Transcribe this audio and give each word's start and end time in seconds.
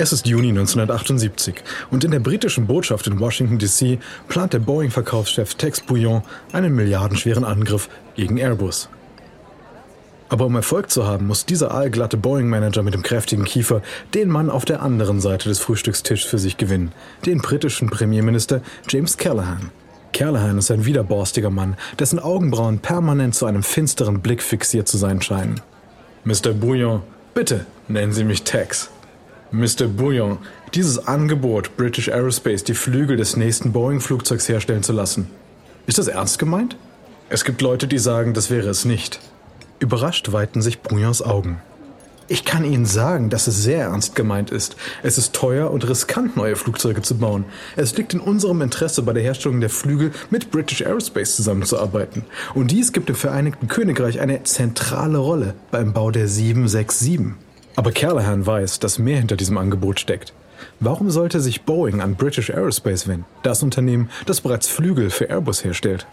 Es 0.00 0.12
ist 0.12 0.28
Juni 0.28 0.50
1978 0.50 1.56
und 1.90 2.04
in 2.04 2.12
der 2.12 2.20
britischen 2.20 2.68
Botschaft 2.68 3.08
in 3.08 3.18
Washington 3.18 3.58
DC 3.58 3.98
plant 4.28 4.52
der 4.52 4.60
Boeing-Verkaufschef 4.60 5.56
Tex 5.56 5.80
Bouillon 5.80 6.22
einen 6.52 6.72
milliardenschweren 6.72 7.44
Angriff 7.44 7.88
gegen 8.14 8.38
Airbus. 8.38 8.88
Aber 10.28 10.46
um 10.46 10.54
Erfolg 10.54 10.88
zu 10.88 11.04
haben, 11.04 11.26
muss 11.26 11.46
dieser 11.46 11.74
allglatte 11.74 12.16
Boeing-Manager 12.16 12.84
mit 12.84 12.94
dem 12.94 13.02
kräftigen 13.02 13.44
Kiefer 13.44 13.82
den 14.14 14.28
Mann 14.28 14.50
auf 14.50 14.64
der 14.64 14.82
anderen 14.82 15.20
Seite 15.20 15.48
des 15.48 15.58
Frühstückstischs 15.58 16.26
für 16.26 16.38
sich 16.38 16.56
gewinnen, 16.56 16.92
den 17.26 17.38
britischen 17.38 17.90
Premierminister 17.90 18.62
James 18.88 19.16
Callaghan. 19.16 19.72
Callaghan 20.12 20.58
ist 20.58 20.70
ein 20.70 20.84
widerborstiger 20.84 21.50
Mann, 21.50 21.76
dessen 21.98 22.20
Augenbrauen 22.20 22.78
permanent 22.78 23.34
zu 23.34 23.46
einem 23.46 23.64
finsteren 23.64 24.20
Blick 24.20 24.44
fixiert 24.44 24.86
zu 24.86 24.96
sein 24.96 25.20
scheinen. 25.22 25.60
Mr. 26.22 26.52
Bouillon, 26.52 27.02
bitte 27.34 27.66
nennen 27.88 28.12
Sie 28.12 28.22
mich 28.22 28.44
Tex. 28.44 28.90
Mr. 29.50 29.86
Bouillon, 29.86 30.38
dieses 30.74 31.06
Angebot, 31.06 31.76
British 31.76 32.10
Aerospace 32.10 32.64
die 32.64 32.74
Flügel 32.74 33.16
des 33.16 33.36
nächsten 33.36 33.72
Boeing-Flugzeugs 33.72 34.48
herstellen 34.48 34.82
zu 34.82 34.92
lassen. 34.92 35.30
Ist 35.86 35.96
das 35.96 36.08
ernst 36.08 36.38
gemeint? 36.38 36.76
Es 37.30 37.44
gibt 37.44 37.62
Leute, 37.62 37.88
die 37.88 37.98
sagen, 37.98 38.34
das 38.34 38.50
wäre 38.50 38.68
es 38.68 38.84
nicht. 38.84 39.20
Überrascht 39.78 40.32
weiten 40.32 40.60
sich 40.60 40.80
Bouillons 40.80 41.22
Augen. 41.22 41.62
Ich 42.30 42.44
kann 42.44 42.62
Ihnen 42.62 42.84
sagen, 42.84 43.30
dass 43.30 43.46
es 43.46 43.62
sehr 43.62 43.84
ernst 43.84 44.14
gemeint 44.14 44.50
ist. 44.50 44.76
Es 45.02 45.16
ist 45.16 45.32
teuer 45.32 45.70
und 45.70 45.88
riskant, 45.88 46.36
neue 46.36 46.56
Flugzeuge 46.56 47.00
zu 47.00 47.16
bauen. 47.16 47.46
Es 47.74 47.96
liegt 47.96 48.12
in 48.12 48.20
unserem 48.20 48.60
Interesse, 48.60 49.02
bei 49.02 49.14
der 49.14 49.22
Herstellung 49.22 49.60
der 49.60 49.70
Flügel 49.70 50.10
mit 50.28 50.50
British 50.50 50.82
Aerospace 50.82 51.36
zusammenzuarbeiten. 51.36 52.24
Und 52.52 52.70
dies 52.70 52.92
gibt 52.92 53.08
dem 53.08 53.16
Vereinigten 53.16 53.68
Königreich 53.68 54.20
eine 54.20 54.42
zentrale 54.42 55.16
Rolle 55.16 55.54
beim 55.70 55.94
Bau 55.94 56.10
der 56.10 56.28
767. 56.28 57.47
Aber 57.78 57.92
Callahan 57.92 58.44
weiß, 58.44 58.80
dass 58.80 58.98
mehr 58.98 59.18
hinter 59.18 59.36
diesem 59.36 59.56
Angebot 59.56 60.00
steckt. 60.00 60.32
Warum 60.80 61.10
sollte 61.10 61.38
sich 61.38 61.62
Boeing 61.62 62.00
an 62.00 62.16
British 62.16 62.50
Aerospace 62.50 63.06
wenden, 63.06 63.24
das 63.44 63.62
Unternehmen, 63.62 64.10
das 64.26 64.40
bereits 64.40 64.66
Flügel 64.66 65.10
für 65.10 65.30
Airbus 65.30 65.62
herstellt? 65.62 66.04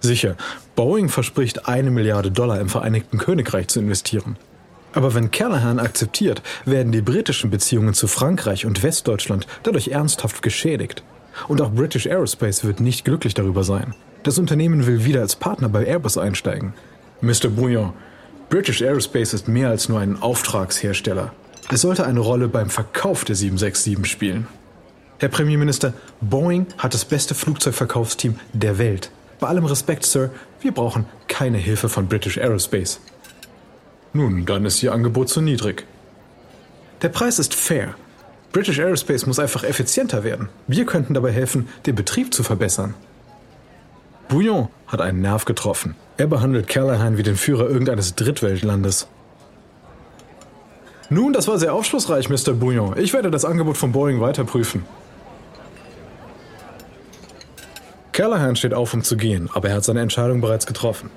Sicher, 0.00 0.36
Boeing 0.74 1.08
verspricht 1.08 1.68
eine 1.68 1.90
Milliarde 1.90 2.30
Dollar 2.30 2.60
im 2.60 2.68
Vereinigten 2.68 3.16
Königreich 3.16 3.68
zu 3.68 3.80
investieren. 3.80 4.36
Aber 4.92 5.14
wenn 5.14 5.30
Callahan 5.30 5.78
akzeptiert, 5.78 6.42
werden 6.66 6.92
die 6.92 7.00
britischen 7.00 7.48
Beziehungen 7.48 7.94
zu 7.94 8.08
Frankreich 8.08 8.66
und 8.66 8.82
Westdeutschland 8.82 9.46
dadurch 9.62 9.88
ernsthaft 9.88 10.42
geschädigt. 10.42 11.02
Und 11.48 11.62
auch 11.62 11.70
British 11.70 12.06
Aerospace 12.06 12.64
wird 12.64 12.80
nicht 12.80 13.06
glücklich 13.06 13.32
darüber 13.32 13.64
sein. 13.64 13.94
Das 14.22 14.38
Unternehmen 14.38 14.86
will 14.86 15.06
wieder 15.06 15.22
als 15.22 15.34
Partner 15.34 15.70
bei 15.70 15.86
Airbus 15.86 16.18
einsteigen. 16.18 16.74
Mr. 17.22 17.48
Bouillon, 17.48 17.94
British 18.48 18.80
Aerospace 18.80 19.34
ist 19.34 19.48
mehr 19.48 19.70
als 19.70 19.88
nur 19.88 19.98
ein 19.98 20.22
Auftragshersteller. 20.22 21.32
Es 21.68 21.80
sollte 21.80 22.06
eine 22.06 22.20
Rolle 22.20 22.46
beim 22.46 22.70
Verkauf 22.70 23.24
der 23.24 23.34
767 23.34 24.06
spielen. 24.06 24.46
Herr 25.18 25.30
Premierminister, 25.30 25.94
Boeing 26.20 26.66
hat 26.78 26.94
das 26.94 27.04
beste 27.04 27.34
Flugzeugverkaufsteam 27.34 28.38
der 28.52 28.78
Welt. 28.78 29.10
Bei 29.40 29.48
allem 29.48 29.64
Respekt, 29.64 30.04
Sir, 30.06 30.30
wir 30.60 30.72
brauchen 30.72 31.06
keine 31.26 31.58
Hilfe 31.58 31.88
von 31.88 32.06
British 32.06 32.38
Aerospace. 32.38 33.00
Nun, 34.12 34.46
dann 34.46 34.64
ist 34.64 34.80
Ihr 34.80 34.92
Angebot 34.92 35.28
zu 35.28 35.40
niedrig. 35.40 35.84
Der 37.02 37.08
Preis 37.08 37.40
ist 37.40 37.54
fair. 37.54 37.96
British 38.52 38.78
Aerospace 38.78 39.26
muss 39.26 39.40
einfach 39.40 39.64
effizienter 39.64 40.22
werden. 40.22 40.50
Wir 40.68 40.86
könnten 40.86 41.14
dabei 41.14 41.32
helfen, 41.32 41.68
den 41.84 41.96
Betrieb 41.96 42.32
zu 42.32 42.44
verbessern. 42.44 42.94
Bouillon 44.28 44.68
hat 44.86 45.00
einen 45.00 45.20
Nerv 45.20 45.44
getroffen. 45.44 45.94
Er 46.16 46.26
behandelt 46.26 46.66
Callahan 46.68 47.16
wie 47.18 47.22
den 47.22 47.36
Führer 47.36 47.68
irgendeines 47.68 48.14
Drittweltlandes. 48.14 49.08
Nun, 51.08 51.32
das 51.32 51.46
war 51.46 51.58
sehr 51.58 51.72
aufschlussreich, 51.72 52.28
Mr. 52.28 52.52
Bouillon. 52.52 52.98
Ich 52.98 53.12
werde 53.12 53.30
das 53.30 53.44
Angebot 53.44 53.76
von 53.76 53.92
Boeing 53.92 54.20
weiter 54.20 54.44
prüfen. 54.44 54.84
Callahan 58.10 58.56
steht 58.56 58.74
auf, 58.74 58.94
um 58.94 59.02
zu 59.02 59.16
gehen, 59.16 59.48
aber 59.52 59.68
er 59.68 59.76
hat 59.76 59.84
seine 59.84 60.00
Entscheidung 60.00 60.40
bereits 60.40 60.66
getroffen. 60.66 61.10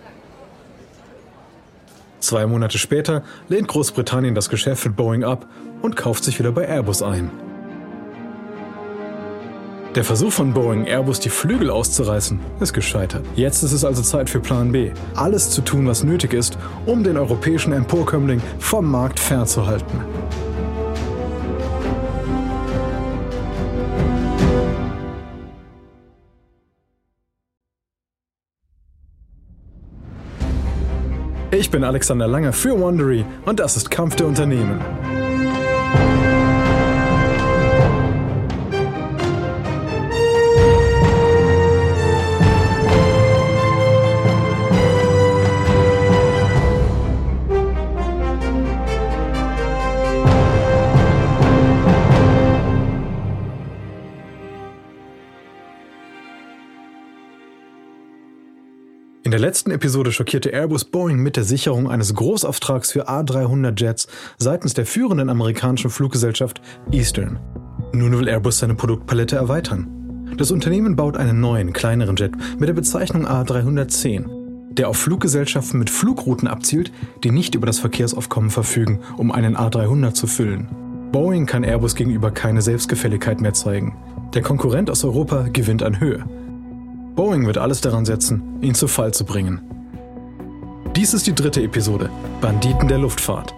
Zwei 2.20 2.46
Monate 2.46 2.78
später 2.78 3.24
lehnt 3.47 3.70
Großbritannien 3.70 4.36
das 4.36 4.50
Geschäft 4.50 4.86
mit 4.86 4.96
Boeing 4.96 5.24
ab 5.24 5.47
und 5.81 5.96
kauft 5.96 6.26
sich 6.26 6.38
wieder 6.38 6.52
bei 6.52 6.68
Airbus 6.68 7.02
ein. 7.02 7.31
Der 9.96 10.04
Versuch 10.04 10.32
von 10.32 10.54
Boeing, 10.54 10.86
Airbus 10.86 11.20
die 11.20 11.30
Flügel 11.30 11.72
auszureißen, 11.72 12.40
ist 12.60 12.74
gescheitert. 12.74 13.26
Jetzt 13.36 13.64
ist 13.64 13.72
es 13.72 13.84
also 13.84 14.04
Zeit 14.04 14.30
für 14.30 14.40
Plan 14.40 14.72
B. 14.72 14.92
Alles 15.16 15.50
zu 15.50 15.62
tun, 15.62 15.88
was 15.88 16.04
nötig 16.04 16.34
ist, 16.34 16.60
um 16.86 17.04
den 17.04 17.18
europäischen 17.18 17.74
Emporkömmling 17.74 18.40
vom 18.60 18.90
Markt 18.90 19.20
fernzuhalten. 19.20 20.00
Ich 31.52 31.72
bin 31.72 31.84
Alexander 31.84 32.28
Langer 32.28 32.54
für 32.54 32.80
Wondery 32.80 33.26
und 33.46 33.60
das 33.60 33.76
ist 33.76 33.90
Kampf 33.90 34.16
der 34.16 34.28
Unternehmen. 34.28 34.80
Letzten 59.50 59.72
Episode 59.72 60.12
schockierte 60.12 60.54
Airbus 60.54 60.86
Boeing 60.86 61.18
mit 61.18 61.36
der 61.36 61.44
Sicherung 61.44 61.90
eines 61.90 62.14
Großauftrags 62.14 62.92
für 62.92 63.10
A300 63.10 63.82
Jets 63.82 64.08
seitens 64.38 64.76
der 64.76 64.86
führenden 64.86 65.28
amerikanischen 65.28 65.90
Fluggesellschaft 65.90 66.62
Eastern. 66.92 67.40
Nun 67.92 68.16
will 68.20 68.28
Airbus 68.28 68.59
seine 68.59 68.76
Produktpalette 68.76 69.38
erweitern. 69.38 69.88
Das 70.38 70.52
Unternehmen 70.52 70.96
baut 70.96 71.18
einen 71.18 71.40
neuen, 71.40 71.74
kleineren 71.74 72.16
Jet 72.16 72.34
mit 72.59 72.70
der 72.70 72.76
Bezeichnung 72.76 73.26
A310, 73.26 74.76
der 74.76 74.88
auf 74.88 74.98
Fluggesellschaften 74.98 75.80
mit 75.80 75.90
Flugrouten 75.90 76.48
abzielt, 76.48 76.92
die 77.24 77.32
nicht 77.32 77.56
über 77.56 77.66
das 77.66 77.80
Verkehrsaufkommen 77.80 78.52
verfügen, 78.52 79.00
um 79.18 79.32
einen 79.32 79.58
A300 79.58 80.14
zu 80.14 80.28
füllen. 80.28 80.68
Boeing 81.12 81.48
kann 81.48 81.64
Airbus 81.64 81.96
gegenüber 81.96 82.30
keine 82.30 82.62
Selbstgefälligkeit 82.62 83.42
mehr 83.42 83.56
zeigen. 83.56 83.98
Der 84.36 84.44
Konkurrent 84.44 84.92
aus 84.92 85.04
Europa 85.04 85.48
gewinnt 85.52 85.82
an 85.82 86.00
Höhe. 86.00 86.24
Boeing 87.19 87.46
wird 87.46 87.57
alles 87.57 87.81
daran 87.81 88.06
setzen, 88.06 88.62
ihn 88.62 88.74
zu 88.74 88.88
Fall 88.88 89.13
zu 89.13 89.25
bringen. 89.25 89.59
Dies 90.96 91.13
ist 91.13 91.28
die 91.28 91.35
dritte 91.35 91.62
Episode, 91.62 92.09
Banditen 92.40 92.88
der 92.88 92.97
Luftfahrt. 92.97 93.53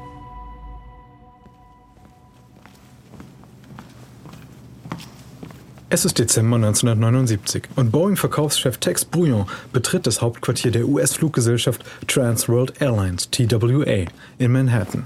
Es 5.91 6.05
ist 6.05 6.17
Dezember 6.17 6.55
1979 6.55 7.65
und 7.75 7.91
Boeing-Verkaufschef 7.91 8.79
Tex 8.79 9.05
Bouillon 9.05 9.45
betritt 9.71 10.07
das 10.07 10.23
Hauptquartier 10.23 10.71
der 10.71 10.87
US-Fluggesellschaft 10.87 11.83
Trans 12.07 12.49
World 12.49 12.81
Airlines 12.81 13.29
TWA 13.29 14.05
in 14.39 14.51
Manhattan. 14.51 15.05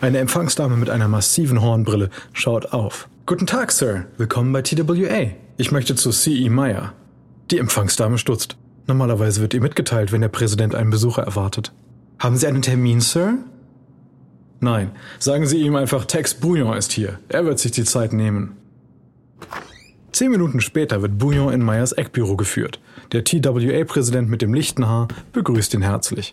Eine 0.00 0.18
Empfangsdame 0.18 0.76
mit 0.76 0.90
einer 0.90 1.08
massiven 1.08 1.60
Hornbrille 1.60 2.10
schaut 2.34 2.72
auf. 2.72 3.08
Guten 3.26 3.48
Tag, 3.48 3.72
Sir. 3.72 4.06
Willkommen 4.16 4.52
bei 4.52 4.62
TWA. 4.62 5.32
Ich 5.56 5.72
möchte 5.72 5.96
zu 5.96 6.10
C.E. 6.10 6.48
Meyer. 6.50 6.92
Die 7.50 7.58
Empfangsdame 7.58 8.18
stutzt. 8.18 8.56
Normalerweise 8.86 9.40
wird 9.40 9.54
ihr 9.54 9.60
mitgeteilt, 9.60 10.12
wenn 10.12 10.20
der 10.20 10.28
Präsident 10.28 10.74
einen 10.74 10.90
Besucher 10.90 11.22
erwartet. 11.22 11.72
Haben 12.18 12.36
Sie 12.36 12.46
einen 12.46 12.62
Termin, 12.62 13.00
Sir? 13.00 13.38
Nein, 14.60 14.90
sagen 15.18 15.46
Sie 15.46 15.58
ihm 15.58 15.74
einfach, 15.74 16.04
Tex 16.04 16.34
Bouillon 16.34 16.76
ist 16.76 16.92
hier. 16.92 17.18
Er 17.28 17.46
wird 17.46 17.58
sich 17.58 17.72
die 17.72 17.84
Zeit 17.84 18.12
nehmen. 18.12 18.56
Zehn 20.12 20.30
Minuten 20.30 20.60
später 20.60 21.02
wird 21.02 21.18
Bouillon 21.18 21.52
in 21.52 21.62
Meyers 21.64 21.92
Eckbüro 21.92 22.36
geführt. 22.36 22.80
Der 23.12 23.24
TWA-Präsident 23.24 24.28
mit 24.28 24.42
dem 24.42 24.52
lichten 24.52 24.86
Haar 24.86 25.08
begrüßt 25.32 25.72
ihn 25.74 25.82
herzlich. 25.82 26.32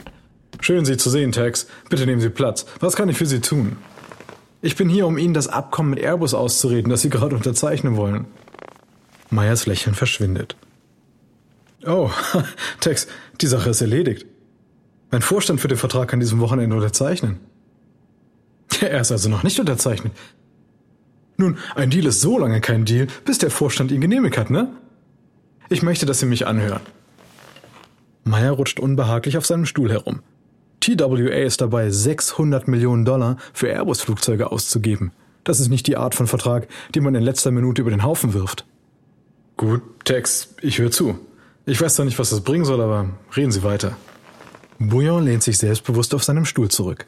Schön, 0.60 0.84
Sie 0.84 0.98
zu 0.98 1.10
sehen, 1.10 1.32
Tex. 1.32 1.68
Bitte 1.90 2.06
nehmen 2.06 2.22
Sie 2.22 2.30
Platz. 2.30 2.66
Was 2.80 2.96
kann 2.96 3.10
ich 3.10 3.18
für 3.18 3.26
Sie 3.26 3.40
tun? 3.40 3.78
Ich 4.62 4.76
bin 4.76 4.90
hier, 4.90 5.08
um 5.08 5.18
Ihnen 5.18 5.34
das 5.34 5.48
Abkommen 5.48 5.92
mit 5.92 6.00
Airbus 6.00 6.34
auszureden, 6.34 6.90
das 6.90 7.02
Sie 7.02 7.10
gerade 7.10 7.36
unterzeichnen 7.36 7.96
wollen. 7.96 8.26
Meyers 9.30 9.68
Lächeln 9.68 9.96
verschwindet. 9.96 10.56
Oh, 11.88 12.12
Tex, 12.82 13.08
die 13.40 13.48
Sache 13.48 13.70
ist 13.70 13.82
erledigt. 13.82 14.26
Mein 15.10 15.22
Vorstand 15.22 15.62
für 15.62 15.70
den 15.70 15.78
Vertrag 15.78 16.10
kann 16.10 16.20
diesem 16.20 16.40
Wochenende 16.40 16.76
unterzeichnen. 16.76 17.40
Er 18.82 19.02
ist 19.02 19.12
also 19.12 19.30
noch 19.30 19.44
nicht 19.44 19.60
unterzeichnet. 19.60 20.12
Nun, 21.38 21.58
ein 21.76 21.90
Deal 21.90 22.06
ist 22.08 22.20
so 22.20 22.38
lange 22.38 22.62
kein 22.62 22.84
Deal, 22.84 23.08
bis 23.24 23.38
der 23.38 23.50
Vorstand 23.50 23.92
ihn 23.92 24.02
genehmigt 24.02 24.38
hat, 24.38 24.50
ne? 24.50 24.70
Ich 25.70 25.82
möchte, 25.82 26.06
dass 26.06 26.20
Sie 26.20 26.26
mich 26.26 26.46
anhören. 26.46 26.82
Meyer 28.24 28.52
rutscht 28.52 28.80
unbehaglich 28.80 29.38
auf 29.38 29.46
seinem 29.46 29.66
Stuhl 29.66 29.90
herum. 29.90 30.20
TWA 30.82 31.44
ist 31.44 31.62
dabei, 31.62 31.90
600 31.90 32.68
Millionen 32.68 33.06
Dollar 33.06 33.38
für 33.54 33.68
Airbus-Flugzeuge 33.68 34.52
auszugeben. 34.52 35.12
Das 35.44 35.60
ist 35.60 35.70
nicht 35.70 35.88
die 35.88 35.98
Art 35.98 36.16
von 36.16 36.28
Vertrag, 36.28 36.68
die 36.94 37.00
man 37.00 37.16
in 37.16 37.24
letzter 37.24 37.52
Minute 37.52 37.82
über 37.82 37.92
den 37.92 38.04
Haufen 38.04 38.34
wirft. 38.34 38.66
Gut, 39.56 39.82
Tex, 40.04 40.56
ich 40.62 40.80
höre 40.80 40.92
zu. 40.92 41.20
Ich 41.70 41.82
weiß 41.82 41.96
zwar 41.96 42.06
nicht, 42.06 42.18
was 42.18 42.30
das 42.30 42.40
bringen 42.40 42.64
soll, 42.64 42.80
aber 42.80 43.10
reden 43.36 43.52
Sie 43.52 43.62
weiter. 43.62 43.98
Bouillon 44.80 45.26
lehnt 45.26 45.44
sich 45.44 45.58
selbstbewusst 45.58 46.16
auf 46.16 46.24
seinem 46.24 46.46
Stuhl 46.46 46.70
zurück. 46.70 47.08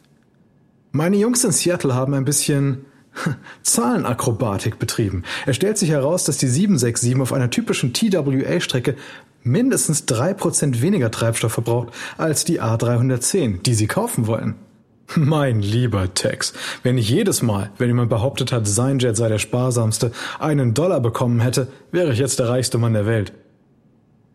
Meine 0.91 1.15
Jungs 1.15 1.45
in 1.45 1.53
Seattle 1.53 1.95
haben 1.95 2.13
ein 2.13 2.25
bisschen 2.25 2.85
Zahlenakrobatik 3.63 4.77
betrieben. 4.77 5.23
Es 5.45 5.55
stellt 5.55 5.77
sich 5.77 5.91
heraus, 5.91 6.25
dass 6.25 6.39
die 6.39 6.49
767 6.49 7.21
auf 7.21 7.31
einer 7.31 7.49
typischen 7.49 7.93
TWA-Strecke 7.93 8.95
mindestens 9.43 10.05
3% 10.09 10.81
weniger 10.81 11.09
Treibstoff 11.09 11.53
verbraucht 11.53 11.93
als 12.17 12.43
die 12.43 12.61
A310, 12.61 13.61
die 13.61 13.73
sie 13.73 13.87
kaufen 13.87 14.27
wollen. 14.27 14.55
Mein 15.15 15.61
lieber 15.61 16.13
Tex, 16.13 16.51
wenn 16.83 16.97
ich 16.97 17.07
jedes 17.09 17.41
Mal, 17.41 17.71
wenn 17.77 17.87
jemand 17.87 18.09
behauptet 18.09 18.51
hat, 18.51 18.67
sein 18.67 18.99
Jet 18.99 19.15
sei 19.15 19.29
der 19.29 19.39
sparsamste, 19.39 20.11
einen 20.37 20.73
Dollar 20.73 20.99
bekommen 20.99 21.39
hätte, 21.39 21.69
wäre 21.93 22.11
ich 22.11 22.19
jetzt 22.19 22.39
der 22.39 22.49
reichste 22.49 22.77
Mann 22.77 22.91
der 22.91 23.05
Welt. 23.05 23.31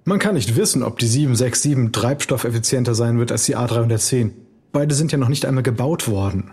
Man 0.05 0.19
kann 0.19 0.35
nicht 0.35 0.57
wissen, 0.57 0.83
ob 0.83 0.99
die 0.99 1.07
767 1.07 1.93
treibstoffeffizienter 1.93 2.95
sein 2.95 3.19
wird 3.19 3.33
als 3.33 3.47
die 3.47 3.57
A310. 3.57 4.33
Beide 4.71 4.95
sind 4.95 5.13
ja 5.13 5.19
noch 5.19 5.29
nicht 5.29 5.47
einmal 5.47 5.63
gebaut 5.63 6.09
worden. 6.09 6.53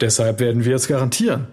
Deshalb 0.00 0.40
werden 0.40 0.64
wir 0.64 0.74
es 0.74 0.88
garantieren. 0.88 1.46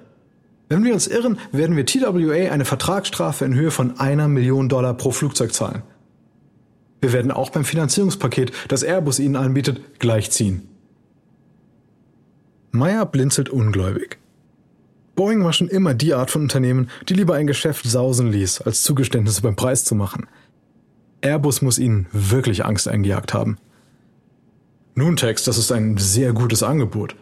Wenn 0.68 0.84
wir 0.84 0.94
uns 0.94 1.06
irren, 1.06 1.38
werden 1.52 1.76
wir 1.76 1.86
TWA 1.86 2.52
eine 2.52 2.66
Vertragsstrafe 2.66 3.46
in 3.46 3.54
Höhe 3.54 3.70
von 3.70 4.00
einer 4.00 4.28
Million 4.28 4.68
Dollar 4.68 4.96
pro 4.96 5.12
Flugzeug 5.12 5.54
zahlen. 5.54 5.84
Wir 7.02 7.14
werden 7.14 7.32
auch 7.32 7.52
beim 7.52 7.66
Finanzierungspaket, 7.66 8.52
das 8.68 8.82
Airbus 8.82 9.20
Ihnen 9.20 9.36
anbietet, 9.36 10.00
gleichziehen. 10.00 10.68
Meyer 12.72 13.06
blinzelt 13.06 13.50
ungläubig. 13.50 14.18
Boeing 15.16 15.44
war 15.44 15.54
schon 15.54 15.70
immer 15.70 15.94
die 15.94 16.14
Art 16.14 16.32
von 16.32 16.42
Unternehmen, 16.42 16.90
die 17.08 17.14
lieber 17.14 17.36
ein 17.36 17.48
Geschäft 17.48 17.86
sausen 17.86 18.32
ließ, 18.32 18.62
als 18.62 18.84
Zugeständnisse 18.84 19.42
beim 19.44 19.56
Preis 19.56 19.86
zu 19.86 19.96
machen. 19.96 20.28
Airbus 21.26 21.62
muss 21.62 21.80
ihnen 21.80 22.08
wirklich 22.12 22.66
Angst 22.66 22.88
eingejagt 22.88 23.34
haben. 23.34 23.58
Nun, 24.94 25.18
Tex, 25.18 25.44
das 25.44 25.58
ist 25.58 25.72
ein 25.72 25.98
sehr 25.98 26.32
gutes 26.32 26.64
Angebot. 26.64 27.16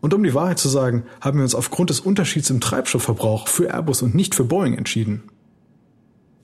Und 0.00 0.14
um 0.14 0.22
die 0.22 0.34
Wahrheit 0.34 0.58
zu 0.58 0.68
sagen, 0.68 1.04
haben 1.20 1.38
wir 1.38 1.44
uns 1.44 1.54
aufgrund 1.54 1.90
des 1.90 2.00
Unterschieds 2.00 2.50
im 2.50 2.60
Treibstoffverbrauch 2.60 3.48
für 3.48 3.68
Airbus 3.68 4.02
und 4.02 4.14
nicht 4.14 4.34
für 4.34 4.44
Boeing 4.44 4.74
entschieden. 4.74 5.24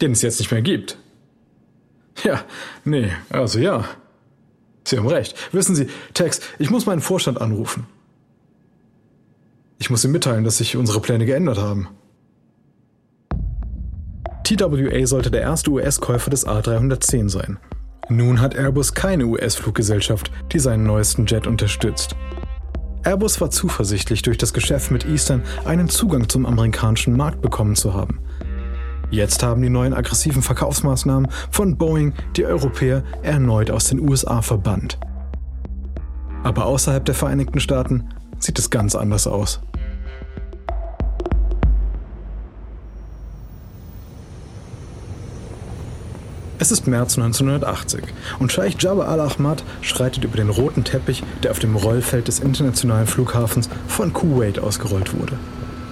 Den 0.00 0.12
es 0.12 0.22
jetzt 0.22 0.38
nicht 0.38 0.50
mehr 0.50 0.62
gibt. 0.62 0.98
Ja, 2.24 2.44
nee, 2.84 3.10
also 3.30 3.58
ja. 3.58 3.84
Sie 4.84 4.98
haben 4.98 5.06
recht. 5.06 5.34
Wissen 5.52 5.74
Sie, 5.74 5.86
Tex, 6.12 6.40
ich 6.58 6.70
muss 6.70 6.86
meinen 6.86 7.00
Vorstand 7.00 7.40
anrufen. 7.40 7.86
Ich 9.78 9.90
muss 9.90 10.04
ihm 10.04 10.12
mitteilen, 10.12 10.44
dass 10.44 10.58
sich 10.58 10.76
unsere 10.76 11.00
Pläne 11.00 11.24
geändert 11.24 11.58
haben. 11.58 11.88
TWA 14.56 15.06
sollte 15.06 15.30
der 15.30 15.42
erste 15.42 15.70
US-Käufer 15.70 16.30
des 16.30 16.46
A310 16.46 17.28
sein. 17.28 17.58
Nun 18.08 18.40
hat 18.40 18.54
Airbus 18.54 18.94
keine 18.94 19.26
US-Fluggesellschaft, 19.26 20.30
die 20.52 20.58
seinen 20.58 20.84
neuesten 20.84 21.26
Jet 21.26 21.46
unterstützt. 21.46 22.16
Airbus 23.04 23.40
war 23.40 23.50
zuversichtlich, 23.50 24.22
durch 24.22 24.38
das 24.38 24.52
Geschäft 24.52 24.90
mit 24.90 25.06
Eastern 25.06 25.42
einen 25.64 25.88
Zugang 25.88 26.28
zum 26.28 26.46
amerikanischen 26.46 27.16
Markt 27.16 27.40
bekommen 27.40 27.74
zu 27.74 27.94
haben. 27.94 28.20
Jetzt 29.10 29.42
haben 29.42 29.62
die 29.62 29.70
neuen 29.70 29.92
aggressiven 29.92 30.42
Verkaufsmaßnahmen 30.42 31.30
von 31.50 31.76
Boeing 31.76 32.14
die 32.36 32.46
Europäer 32.46 33.02
erneut 33.22 33.70
aus 33.70 33.88
den 33.88 34.00
USA 34.00 34.40
verbannt. 34.40 34.98
Aber 36.42 36.66
außerhalb 36.66 37.04
der 37.04 37.14
Vereinigten 37.14 37.60
Staaten 37.60 38.08
sieht 38.38 38.58
es 38.58 38.70
ganz 38.70 38.94
anders 38.94 39.26
aus. 39.26 39.60
Es 46.58 46.70
ist 46.70 46.86
März 46.86 47.18
1980 47.18 48.02
und 48.38 48.52
Scheich 48.52 48.76
Jabba 48.78 49.06
al-Ahmad 49.06 49.64
schreitet 49.80 50.24
über 50.24 50.36
den 50.36 50.50
roten 50.50 50.84
Teppich, 50.84 51.22
der 51.42 51.50
auf 51.50 51.58
dem 51.58 51.74
Rollfeld 51.74 52.28
des 52.28 52.40
internationalen 52.40 53.06
Flughafens 53.06 53.68
von 53.88 54.12
Kuwait 54.12 54.58
ausgerollt 54.58 55.18
wurde. 55.18 55.38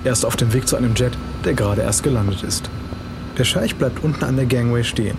Er 0.04 0.12
ist 0.12 0.24
auf 0.24 0.36
dem 0.36 0.52
Weg 0.52 0.68
zu 0.68 0.76
einem 0.76 0.94
Jet, 0.94 1.12
der 1.44 1.54
gerade 1.54 1.82
erst 1.82 2.02
gelandet 2.02 2.42
ist. 2.42 2.70
Der 3.36 3.44
Scheich 3.44 3.76
bleibt 3.76 4.04
unten 4.04 4.24
an 4.24 4.36
der 4.36 4.46
Gangway 4.46 4.84
stehen. 4.84 5.16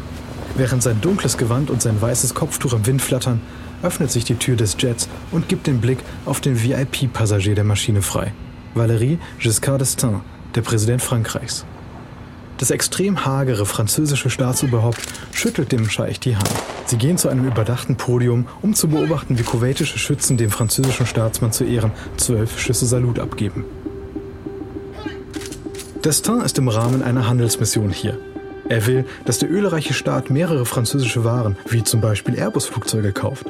Während 0.55 0.83
sein 0.83 1.01
dunkles 1.01 1.37
Gewand 1.37 1.69
und 1.69 1.81
sein 1.81 2.01
weißes 2.01 2.33
Kopftuch 2.33 2.73
im 2.73 2.85
Wind 2.85 3.01
flattern, 3.01 3.41
öffnet 3.83 4.11
sich 4.11 4.25
die 4.25 4.35
Tür 4.35 4.55
des 4.55 4.75
Jets 4.79 5.09
und 5.31 5.49
gibt 5.49 5.67
den 5.67 5.81
Blick 5.81 5.99
auf 6.25 6.39
den 6.41 6.61
VIP-Passagier 6.61 7.55
der 7.55 7.63
Maschine 7.63 8.01
frei. 8.01 8.33
Valéry 8.75 9.17
Giscard 9.39 9.81
d'Estaing, 9.81 10.21
der 10.55 10.61
Präsident 10.61 11.01
Frankreichs. 11.01 11.65
Das 12.61 12.69
extrem 12.69 13.25
hagere 13.25 13.65
französische 13.65 14.29
Staatsoberhaupt 14.29 15.01
schüttelt 15.33 15.71
dem 15.71 15.89
Scheich 15.89 16.19
die 16.19 16.35
Hand. 16.35 16.51
Sie 16.85 16.97
gehen 16.97 17.17
zu 17.17 17.27
einem 17.27 17.47
überdachten 17.47 17.95
Podium, 17.95 18.47
um 18.61 18.75
zu 18.75 18.87
beobachten, 18.87 19.39
wie 19.39 19.43
kuwaitische 19.43 19.97
Schützen 19.97 20.37
dem 20.37 20.51
französischen 20.51 21.07
Staatsmann 21.07 21.51
zu 21.51 21.63
Ehren 21.63 21.91
zwölf 22.17 22.59
Schüsse 22.59 22.85
Salut 22.85 23.17
abgeben. 23.17 23.65
Destin 26.05 26.41
ist 26.41 26.59
im 26.59 26.67
Rahmen 26.67 27.01
einer 27.01 27.27
Handelsmission 27.27 27.89
hier. 27.89 28.19
Er 28.69 28.85
will, 28.85 29.05
dass 29.25 29.39
der 29.39 29.49
ölreiche 29.49 29.95
Staat 29.95 30.29
mehrere 30.29 30.67
französische 30.67 31.23
Waren, 31.23 31.57
wie 31.67 31.83
zum 31.83 31.99
Beispiel 31.99 32.35
Airbus-Flugzeuge, 32.35 33.11
kauft. 33.11 33.47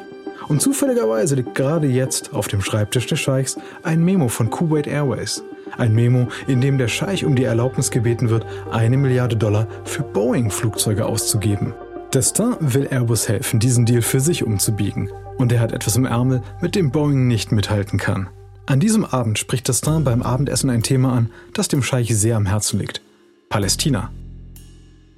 Und 0.48 0.62
zufälligerweise 0.62 1.34
liegt 1.34 1.54
gerade 1.54 1.86
jetzt 1.86 2.32
auf 2.32 2.48
dem 2.48 2.62
Schreibtisch 2.62 3.08
des 3.08 3.20
Scheichs 3.20 3.58
ein 3.82 4.02
Memo 4.02 4.28
von 4.28 4.48
Kuwait 4.48 4.86
Airways. 4.86 5.42
Ein 5.78 5.94
Memo, 5.94 6.28
in 6.46 6.60
dem 6.60 6.78
der 6.78 6.88
Scheich 6.88 7.24
um 7.24 7.34
die 7.34 7.44
Erlaubnis 7.44 7.90
gebeten 7.90 8.30
wird, 8.30 8.46
eine 8.70 8.96
Milliarde 8.96 9.36
Dollar 9.36 9.66
für 9.84 10.02
Boeing-Flugzeuge 10.02 11.06
auszugeben. 11.06 11.74
Destin 12.12 12.56
will 12.60 12.88
Airbus 12.90 13.28
helfen, 13.28 13.58
diesen 13.58 13.86
Deal 13.86 14.02
für 14.02 14.20
sich 14.20 14.44
umzubiegen. 14.44 15.10
Und 15.38 15.50
er 15.50 15.60
hat 15.60 15.72
etwas 15.72 15.96
im 15.96 16.04
Ärmel, 16.04 16.42
mit 16.60 16.74
dem 16.74 16.90
Boeing 16.90 17.26
nicht 17.26 17.52
mithalten 17.52 17.98
kann. 17.98 18.28
An 18.66 18.80
diesem 18.80 19.04
Abend 19.04 19.38
spricht 19.38 19.66
Destin 19.66 20.04
beim 20.04 20.22
Abendessen 20.22 20.70
ein 20.70 20.82
Thema 20.82 21.14
an, 21.14 21.30
das 21.54 21.68
dem 21.68 21.82
Scheich 21.82 22.14
sehr 22.16 22.36
am 22.36 22.46
Herzen 22.46 22.78
liegt. 22.78 23.00
Palästina. 23.48 24.10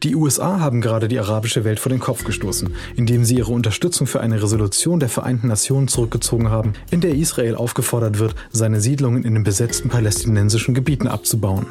Die 0.04 0.14
USA 0.14 0.60
haben 0.60 0.82
gerade 0.82 1.08
die 1.08 1.18
arabische 1.18 1.64
Welt 1.64 1.80
vor 1.80 1.88
den 1.88 1.98
Kopf 1.98 2.24
gestoßen, 2.24 2.74
indem 2.94 3.24
sie 3.24 3.38
ihre 3.38 3.52
Unterstützung 3.52 4.06
für 4.06 4.20
eine 4.20 4.42
Resolution 4.42 5.00
der 5.00 5.08
Vereinten 5.08 5.48
Nationen 5.48 5.88
zurückgezogen 5.88 6.50
haben, 6.50 6.74
in 6.90 7.00
der 7.00 7.14
Israel 7.14 7.54
aufgefordert 7.54 8.18
wird, 8.18 8.34
seine 8.52 8.82
Siedlungen 8.82 9.24
in 9.24 9.32
den 9.32 9.44
besetzten 9.44 9.88
palästinensischen 9.88 10.74
Gebieten 10.74 11.08
abzubauen. 11.08 11.68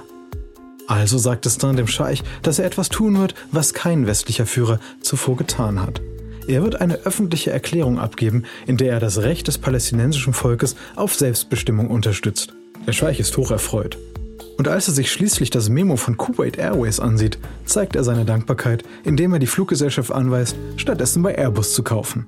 Also 0.88 1.20
sagt 1.20 1.46
es 1.46 1.60
dann 1.60 1.78
dem 1.78 1.86
Scheich, 1.86 2.24
dass 2.42 2.58
er 2.58 2.66
etwas 2.66 2.90
tun 2.90 3.20
wird, 3.20 3.36
was 3.52 3.75
kein 3.75 4.08
westlicher 4.08 4.48
Führer 4.48 4.80
zuvor 5.02 5.38
getan 5.38 5.80
hat. 5.80 6.02
Er 6.48 6.63
wird 6.63 6.82
eine 6.82 7.06
öffentliche 7.06 7.52
Erklärung 7.52 8.00
abgeben, 8.00 8.46
in 8.66 8.78
der 8.78 8.94
er 8.94 9.00
das 9.00 9.20
Recht 9.20 9.48
des 9.48 9.60
palästinensischen 9.60 10.34
Volkes 10.34 10.75
auf 10.96 11.13
Selbstbestimmung 11.13 11.92
unterstützt. 11.92 12.52
Der 12.88 12.94
Scheich 12.94 13.20
ist 13.20 13.38
hoch 13.38 13.52
erfreut. 13.52 14.00
Und 14.58 14.68
als 14.68 14.88
er 14.88 14.94
sich 14.94 15.12
schließlich 15.12 15.50
das 15.50 15.70
Memo 15.70 15.96
von 15.96 16.18
Kuwait 16.18 16.58
Airways 16.58 17.00
ansieht, 17.00 17.40
zeigt 17.66 17.96
er 17.96 18.04
seine 18.04 18.26
Dankbarkeit, 18.26 18.84
indem 19.04 19.34
er 19.34 19.40
die 19.40 19.48
Fluggesellschaft 19.48 20.12
anweist, 20.12 20.56
stattdessen 20.78 21.24
bei 21.24 21.36
Airbus 21.36 21.74
zu 21.74 21.84
kaufen. 21.84 22.28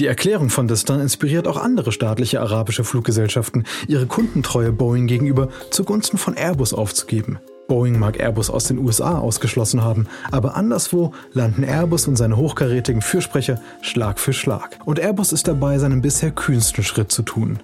Die 0.00 0.06
Erklärung 0.06 0.50
von 0.50 0.66
Destin 0.66 0.98
inspiriert 0.98 1.46
auch 1.46 1.56
andere 1.56 1.92
staatliche 1.92 2.40
arabische 2.40 2.82
Fluggesellschaften, 2.82 3.62
ihre 3.86 4.06
Kundentreue 4.06 4.72
Boeing 4.72 5.06
gegenüber 5.06 5.48
zugunsten 5.70 6.18
von 6.18 6.34
Airbus 6.34 6.74
aufzugeben. 6.74 7.38
Boeing 7.68 7.98
mag 7.98 8.18
Airbus 8.18 8.50
aus 8.50 8.64
den 8.64 8.78
USA 8.78 9.18
ausgeschlossen 9.18 9.82
haben, 9.82 10.06
aber 10.32 10.56
anderswo 10.56 11.12
landen 11.32 11.62
Airbus 11.62 12.08
und 12.08 12.16
seine 12.16 12.36
hochkarätigen 12.36 13.02
Fürsprecher 13.02 13.60
Schlag 13.80 14.18
für 14.18 14.32
Schlag. 14.32 14.78
Und 14.84 14.98
Airbus 14.98 15.32
ist 15.32 15.46
dabei, 15.46 15.78
seinen 15.78 16.02
bisher 16.02 16.32
kühnsten 16.32 16.84
Schritt 16.84 17.12
zu 17.12 17.22
tun. 17.22 17.58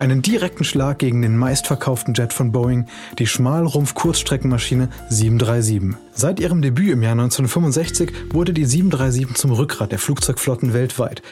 Einen 0.00 0.22
direkten 0.22 0.64
Schlag 0.64 0.98
gegen 0.98 1.22
den 1.22 1.36
meistverkauften 1.36 2.14
Jet 2.14 2.32
von 2.32 2.50
Boeing, 2.50 2.86
die 3.18 3.26
Schmalrumpf-Kurzstreckenmaschine 3.26 4.88
737. 5.08 5.96
Seit 6.12 6.40
ihrem 6.40 6.62
Debüt 6.62 6.90
im 6.90 7.02
Jahr 7.02 7.12
1965 7.12 8.12
wurde 8.32 8.52
die 8.52 8.64
737 8.64 9.36
zum 9.36 9.52
Rückgrat 9.52 9.92
der 9.92 10.00
Flugzeugflotten 10.00 10.72
weltweit. 10.72 11.22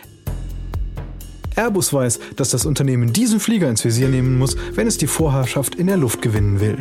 Airbus 1.56 1.92
weiß, 1.92 2.20
dass 2.36 2.50
das 2.50 2.64
Unternehmen 2.64 3.12
diesen 3.12 3.40
Flieger 3.40 3.68
ins 3.68 3.84
Visier 3.84 4.08
nehmen 4.08 4.38
muss, 4.38 4.56
wenn 4.74 4.86
es 4.86 4.96
die 4.96 5.06
Vorherrschaft 5.06 5.74
in 5.74 5.88
der 5.88 5.96
Luft 5.96 6.22
gewinnen 6.22 6.60
will. 6.60 6.78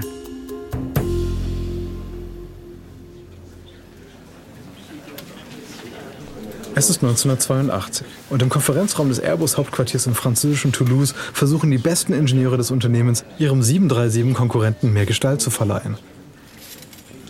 Es 6.82 6.90
ist 6.90 7.04
1982 7.04 8.08
und 8.32 8.42
im 8.42 8.50
Konferenzraum 8.50 9.10
des 9.10 9.20
Airbus-Hauptquartiers 9.20 10.08
im 10.08 10.16
französischen 10.16 10.72
Toulouse 10.72 11.14
versuchen 11.32 11.70
die 11.70 11.78
besten 11.78 12.12
Ingenieure 12.12 12.58
des 12.58 12.72
Unternehmens, 12.72 13.24
ihrem 13.38 13.62
737-Konkurrenten 13.62 14.92
mehr 14.92 15.06
Gestalt 15.06 15.42
zu 15.42 15.52
verleihen. 15.52 16.00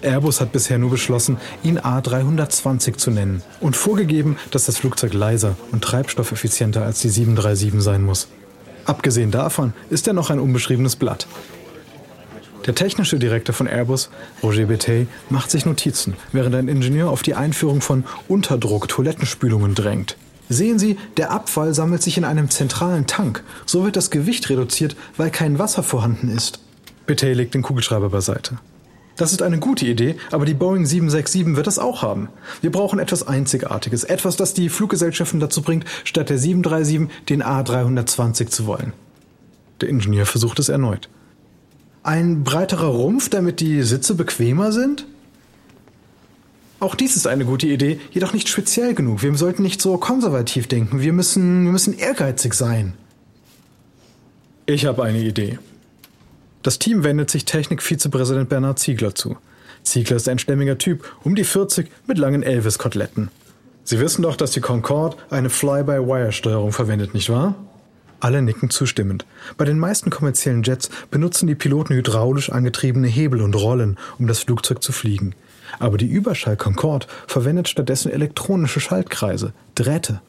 Airbus 0.02 0.40
hat 0.40 0.54
bisher 0.54 0.78
nur 0.78 0.92
beschlossen, 0.92 1.36
ihn 1.64 1.78
A320 1.78 2.96
zu 2.96 3.12
nennen 3.12 3.42
und 3.60 3.76
vorgegeben, 3.76 4.38
dass 4.52 4.68
das 4.68 4.78
Flugzeug 4.78 5.14
leiser 5.14 5.58
und 5.74 5.84
treibstoffeffizienter 5.84 6.86
als 6.86 7.02
die 7.02 7.10
737 7.10 7.84
sein 7.84 8.04
muss. 8.04 8.30
Abgesehen 8.86 9.32
davon 9.32 9.74
ist 9.90 10.08
er 10.08 10.14
noch 10.14 10.30
ein 10.30 10.40
unbeschriebenes 10.40 10.96
Blatt. 10.96 11.28
Der 12.68 12.76
technische 12.76 13.18
Direktor 13.18 13.56
von 13.56 13.68
Airbus, 13.68 14.10
Roger 14.44 14.66
Betey, 14.66 15.08
macht 15.30 15.50
sich 15.50 15.66
Notizen, 15.66 16.14
während 16.32 16.54
ein 16.54 16.68
Ingenieur 16.68 17.10
auf 17.10 17.24
die 17.24 17.34
Einführung 17.34 17.82
von 17.82 18.04
Unterdruck-Toilettenspülungen 18.28 19.74
drängt. 19.74 20.16
Sehen 20.48 20.78
Sie, 20.78 20.98
der 21.18 21.32
Abfall 21.32 21.74
sammelt 21.74 22.04
sich 22.04 22.18
in 22.18 22.26
einem 22.26 22.50
zentralen 22.50 23.08
Tank. 23.08 23.44
So 23.66 23.84
wird 23.84 23.96
das 23.96 24.12
Gewicht 24.12 24.50
reduziert, 24.50 24.96
weil 25.18 25.32
kein 25.32 25.58
Wasser 25.58 25.82
vorhanden 25.82 26.30
ist. 26.30 26.60
Betey 27.08 27.34
legt 27.34 27.56
den 27.56 27.64
Kugelschreiber 27.64 28.10
beiseite. 28.10 28.60
Das 29.16 29.32
ist 29.32 29.42
eine 29.42 29.60
gute 29.60 29.86
Idee, 29.86 30.16
aber 30.32 30.46
die 30.46 30.54
Boeing 30.54 30.86
767 30.86 31.56
wird 31.56 31.68
das 31.68 31.80
auch 31.80 32.02
haben. 32.02 32.30
Wir 32.62 32.72
brauchen 32.72 33.00
etwas 33.00 33.28
Einzigartiges, 33.28 34.04
etwas, 34.04 34.36
das 34.36 34.54
die 34.54 34.70
Fluggesellschaften 34.70 35.40
dazu 35.40 35.62
bringt, 35.64 35.86
statt 36.04 36.30
der 36.30 36.38
737 36.38 37.28
den 37.28 37.44
A320 37.44 38.48
zu 38.48 38.68
wollen. 38.68 38.94
Der 39.80 39.90
Ingenieur 39.90 40.26
versucht 40.26 40.60
es 40.60 40.70
erneut. 40.70 41.10
Ein 42.04 42.44
breiterer 42.44 42.88
Rumpf, 42.88 43.30
damit 43.30 43.60
die 43.60 43.84
Sitze 43.84 44.16
bequemer 44.16 44.72
sind? 44.72 45.06
Auch 46.80 46.96
dies 46.96 47.16
ist 47.16 47.28
eine 47.28 47.46
gute 47.46 47.68
Idee, 47.68 48.00
jedoch 48.10 48.34
nicht 48.34 48.50
speziell 48.50 48.96
genug. 48.96 49.22
Wir 49.22 49.36
sollten 49.36 49.62
nicht 49.62 49.80
so 49.82 49.98
konservativ 49.98 50.68
denken. 50.68 51.00
Wir 51.02 51.14
müssen, 51.14 51.66
wir 51.66 51.72
müssen 51.72 51.96
ehrgeizig 51.96 52.56
sein. 52.56 52.94
Ich 54.66 54.88
habe 54.88 55.04
eine 55.04 55.20
Idee. 55.20 55.60
Das 56.64 56.80
Team 56.80 57.04
wendet 57.04 57.30
sich 57.30 57.46
Technik-Vizepräsident 57.46 58.50
Bernhard 58.50 58.80
Ziegler 58.80 59.14
zu. 59.14 59.38
Ziegler 59.84 60.16
ist 60.16 60.28
ein 60.28 60.40
stämmiger 60.40 60.80
Typ, 60.80 61.06
um 61.24 61.36
die 61.36 61.44
40 61.44 61.92
mit 62.08 62.18
langen 62.18 62.42
Elvis-Koteletten. 62.42 63.30
Sie 63.84 64.00
wissen 64.00 64.24
doch, 64.24 64.36
dass 64.36 64.52
die 64.52 64.62
Concorde 64.62 65.18
eine 65.30 65.50
Fly-by-Wire-Steuerung 65.50 66.72
verwendet, 66.72 67.14
nicht 67.14 67.30
wahr? 67.30 67.56
Alle 68.22 68.44
nicken 68.44 68.70
zustimmend. 68.70 69.26
Bei 69.58 69.66
den 69.66 69.80
meisten 69.80 70.12
kommerziellen 70.12 70.62
Jets 70.62 70.90
benutzen 71.10 71.48
die 71.48 71.56
Piloten 71.56 71.96
hydraulisch 71.96 72.52
angetriebene 72.52 73.08
Hebel 73.08 73.42
und 73.42 73.56
Rollen, 73.56 73.98
um 74.20 74.28
das 74.28 74.40
Flugzeug 74.40 74.84
zu 74.84 74.92
fliegen. 74.92 75.34
Aber 75.80 75.98
die 75.98 76.06
Überschall 76.06 76.56
Concorde 76.56 77.08
verwendet 77.26 77.68
stattdessen 77.68 78.12
elektronische 78.12 78.80
Schaltkreise, 78.80 79.54
Drähte. 79.74 80.22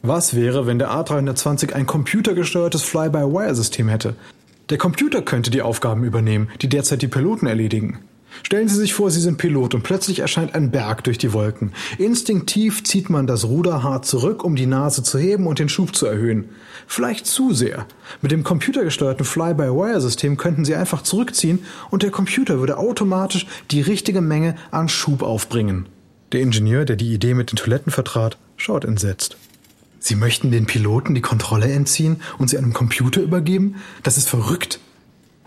Was 0.00 0.34
wäre, 0.34 0.66
wenn 0.66 0.78
der 0.78 0.90
A320 0.90 1.74
ein 1.74 1.86
computergesteuertes 1.86 2.82
Fly-by-Wire-System 2.84 3.88
hätte? 3.88 4.14
Der 4.70 4.78
Computer 4.78 5.20
könnte 5.20 5.50
die 5.50 5.62
Aufgaben 5.62 6.04
übernehmen, 6.04 6.48
die 6.62 6.68
derzeit 6.68 7.02
die 7.02 7.08
Piloten 7.08 7.46
erledigen. 7.46 7.98
Stellen 8.42 8.68
Sie 8.68 8.76
sich 8.76 8.94
vor, 8.94 9.10
Sie 9.10 9.20
sind 9.20 9.38
Pilot 9.38 9.74
und 9.74 9.82
plötzlich 9.82 10.20
erscheint 10.20 10.54
ein 10.54 10.70
Berg 10.70 11.04
durch 11.04 11.18
die 11.18 11.32
Wolken. 11.32 11.72
Instinktiv 11.98 12.84
zieht 12.84 13.10
man 13.10 13.26
das 13.26 13.44
Ruder 13.44 13.82
hart 13.82 14.06
zurück, 14.06 14.44
um 14.44 14.56
die 14.56 14.66
Nase 14.66 15.02
zu 15.02 15.18
heben 15.18 15.46
und 15.46 15.58
den 15.58 15.68
Schub 15.68 15.94
zu 15.94 16.06
erhöhen. 16.06 16.48
Vielleicht 16.86 17.26
zu 17.26 17.52
sehr. 17.52 17.86
Mit 18.22 18.32
dem 18.32 18.44
computergesteuerten 18.44 19.24
Fly-by-Wire-System 19.24 20.36
könnten 20.36 20.64
Sie 20.64 20.74
einfach 20.74 21.02
zurückziehen 21.02 21.60
und 21.90 22.02
der 22.02 22.10
Computer 22.10 22.60
würde 22.60 22.78
automatisch 22.78 23.46
die 23.70 23.80
richtige 23.80 24.20
Menge 24.20 24.56
an 24.70 24.88
Schub 24.88 25.22
aufbringen. 25.22 25.86
Der 26.32 26.40
Ingenieur, 26.40 26.84
der 26.84 26.96
die 26.96 27.12
Idee 27.12 27.34
mit 27.34 27.52
den 27.52 27.56
Toiletten 27.56 27.92
vertrat, 27.92 28.36
schaut 28.56 28.84
entsetzt. 28.84 29.36
Sie 29.98 30.14
möchten 30.14 30.50
den 30.50 30.66
Piloten 30.66 31.14
die 31.14 31.20
Kontrolle 31.20 31.70
entziehen 31.70 32.20
und 32.38 32.48
sie 32.48 32.58
einem 32.58 32.72
Computer 32.72 33.20
übergeben? 33.20 33.76
Das 34.02 34.16
ist 34.16 34.28
verrückt. 34.28 34.80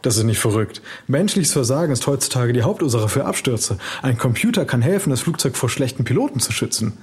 Das 0.01 0.17
ist 0.17 0.23
nicht 0.23 0.39
verrückt. 0.39 0.81
Menschliches 1.07 1.53
Versagen 1.53 1.93
ist 1.93 2.07
heutzutage 2.07 2.53
die 2.53 2.63
Hauptursache 2.63 3.09
für 3.09 3.25
Abstürze. 3.25 3.77
Ein 4.01 4.17
Computer 4.17 4.65
kann 4.65 4.81
helfen, 4.81 5.11
das 5.11 5.21
Flugzeug 5.21 5.55
vor 5.55 5.69
schlechten 5.69 6.03
Piloten 6.03 6.39
zu 6.39 6.51
schützen. 6.51 6.93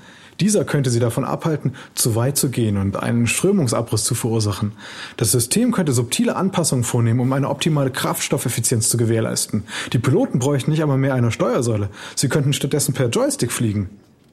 Dieser 0.41 0.65
könnte 0.65 0.91
sie 0.91 1.01
davon 1.01 1.25
abhalten, 1.25 1.75
zu 1.95 2.15
weit 2.15 2.37
zu 2.37 2.51
gehen 2.51 2.77
und 2.77 2.97
einen 2.97 3.27
Strömungsabriss 3.27 4.05
zu 4.05 4.15
verursachen. 4.15 4.73
Das 5.17 5.33
System 5.33 5.73
könnte 5.73 5.93
subtile 5.93 6.37
Anpassungen 6.37 6.85
vornehmen, 6.85 7.21
um 7.21 7.33
eine 7.33 7.49
optimale 7.49 7.91
Kraftstoffeffizienz 7.91 8.89
zu 8.89 8.97
gewährleisten. 8.97 9.65
Die 9.93 9.99
Piloten 9.99 10.39
bräuchten 10.39 10.71
nicht 10.71 10.83
einmal 10.83 10.99
mehr 10.99 11.15
eine 11.15 11.33
Steuersäule. 11.33 11.89
Sie 12.15 12.29
könnten 12.29 12.53
stattdessen 12.53 12.95
per 12.95 13.09
Joystick 13.09 13.51
fliegen. 13.51 13.91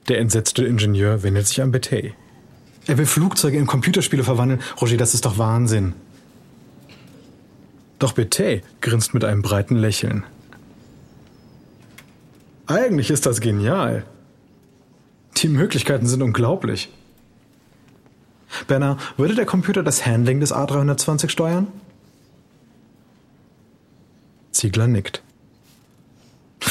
Der 0.08 0.20
entsetzte 0.20 0.64
Ingenieur 0.64 1.24
wendet 1.24 1.48
sich 1.48 1.62
an 1.62 1.72
Betey. 1.72 2.14
Er 2.86 3.00
will 3.00 3.08
Flugzeuge 3.08 3.58
in 3.58 3.66
Computerspiele 3.66 4.24
verwandeln. 4.24 4.62
Roger, 4.80 4.98
das 4.98 5.16
ist 5.16 5.26
doch 5.26 5.40
Wahnsinn. 5.40 5.94
Doch 8.00 8.14
Betey 8.14 8.62
grinst 8.82 9.14
mit 9.14 9.24
einem 9.24 9.42
breiten 9.42 9.75
Lächeln. 9.75 10.24
Eigentlich 12.68 13.12
ist 13.12 13.25
das 13.25 13.42
genial. 13.42 14.06
Die 15.38 15.48
Möglichkeiten 15.48 16.08
sind 16.08 16.22
unglaublich. 16.22 16.92
Bernard, 18.68 19.00
würde 19.18 19.36
der 19.36 19.46
Computer 19.46 19.84
das 19.84 20.06
Handling 20.06 20.40
des 20.40 20.54
A320 20.54 21.30
steuern? 21.30 21.68
Ziegler 24.52 24.88
nickt. 24.88 25.22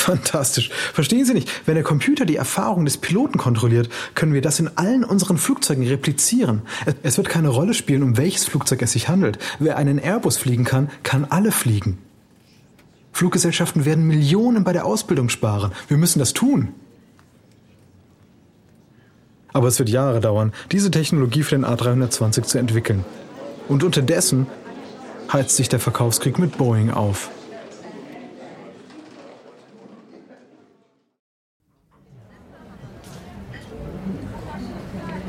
Fantastisch. 0.04 0.68
Verstehen 0.92 1.24
Sie 1.24 1.32
nicht, 1.32 1.48
wenn 1.66 1.76
der 1.76 1.82
Computer 1.82 2.26
die 2.26 2.36
Erfahrung 2.36 2.84
des 2.84 2.98
Piloten 2.98 3.38
kontrolliert, 3.38 3.88
können 4.14 4.34
wir 4.34 4.42
das 4.42 4.60
in 4.60 4.68
allen 4.76 5.02
unseren 5.02 5.38
Flugzeugen 5.38 5.86
replizieren. 5.86 6.60
Es 7.02 7.16
wird 7.16 7.30
keine 7.30 7.48
Rolle 7.48 7.72
spielen, 7.72 8.02
um 8.02 8.18
welches 8.18 8.44
Flugzeug 8.44 8.82
es 8.82 8.92
sich 8.92 9.08
handelt. 9.08 9.38
Wer 9.60 9.78
einen 9.78 9.98
Airbus 9.98 10.36
fliegen 10.36 10.64
kann, 10.64 10.90
kann 11.04 11.24
alle 11.24 11.52
fliegen. 11.52 11.96
Fluggesellschaften 13.12 13.86
werden 13.86 14.06
Millionen 14.06 14.62
bei 14.62 14.74
der 14.74 14.84
Ausbildung 14.84 15.30
sparen. 15.30 15.72
Wir 15.88 15.96
müssen 15.96 16.18
das 16.18 16.34
tun. 16.34 16.74
Aber 19.54 19.68
es 19.68 19.78
wird 19.78 19.88
Jahre 19.88 20.20
dauern, 20.20 20.52
diese 20.70 20.90
Technologie 20.90 21.44
für 21.44 21.54
den 21.54 21.64
A320 21.64 22.42
zu 22.42 22.58
entwickeln. 22.58 23.06
Und 23.68 23.82
unterdessen 23.82 24.48
heizt 25.32 25.56
sich 25.56 25.70
der 25.70 25.80
Verkaufskrieg 25.80 26.38
mit 26.38 26.58
Boeing 26.58 26.90
auf. 26.90 27.30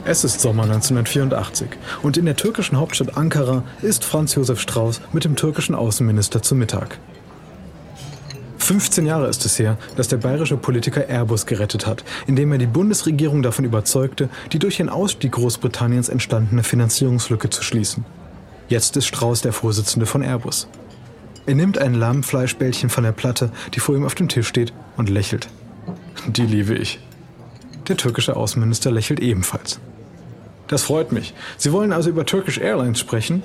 Es 0.07 0.23
ist 0.23 0.39
Sommer 0.39 0.63
1984 0.63 1.67
und 2.03 2.15
in 2.15 2.25
der 2.25 2.35
türkischen 2.35 2.77
Hauptstadt 2.77 3.17
Ankara 3.17 3.63
ist 3.81 4.05
Franz 4.05 4.35
Josef 4.35 4.61
Strauß 4.61 5.01
mit 5.13 5.25
dem 5.25 5.35
türkischen 5.35 5.73
Außenminister 5.73 6.43
zu 6.43 6.53
Mittag. 6.53 6.99
15 8.59 9.07
Jahre 9.07 9.27
ist 9.27 9.43
es 9.45 9.57
her, 9.57 9.79
dass 9.95 10.07
der 10.07 10.17
bayerische 10.17 10.57
Politiker 10.57 11.09
Airbus 11.09 11.47
gerettet 11.47 11.87
hat, 11.87 12.03
indem 12.27 12.51
er 12.51 12.59
die 12.59 12.67
Bundesregierung 12.67 13.41
davon 13.41 13.65
überzeugte, 13.65 14.29
die 14.53 14.59
durch 14.59 14.77
den 14.77 14.89
Ausstieg 14.89 15.31
Großbritanniens 15.31 16.09
entstandene 16.09 16.61
Finanzierungslücke 16.61 17.49
zu 17.49 17.63
schließen. 17.63 18.05
Jetzt 18.69 18.97
ist 18.97 19.07
Strauß 19.07 19.41
der 19.41 19.53
Vorsitzende 19.53 20.05
von 20.05 20.21
Airbus. 20.21 20.67
Er 21.47 21.55
nimmt 21.55 21.79
ein 21.79 21.95
Lammfleischbällchen 21.95 22.91
von 22.91 23.03
der 23.03 23.11
Platte, 23.11 23.49
die 23.73 23.79
vor 23.79 23.95
ihm 23.95 24.05
auf 24.05 24.13
dem 24.13 24.29
Tisch 24.29 24.47
steht, 24.47 24.71
und 24.97 25.09
lächelt. 25.09 25.47
Die 26.27 26.45
liebe 26.45 26.75
ich. 26.75 26.99
Der 27.87 27.97
türkische 27.97 28.35
Außenminister 28.35 28.91
lächelt 28.91 29.19
ebenfalls. 29.19 29.79
Das 30.67 30.83
freut 30.83 31.11
mich. 31.11 31.33
Sie 31.57 31.71
wollen 31.71 31.93
also 31.93 32.09
über 32.09 32.25
Turkish 32.25 32.57
Airlines 32.57 32.99
sprechen? 32.99 33.43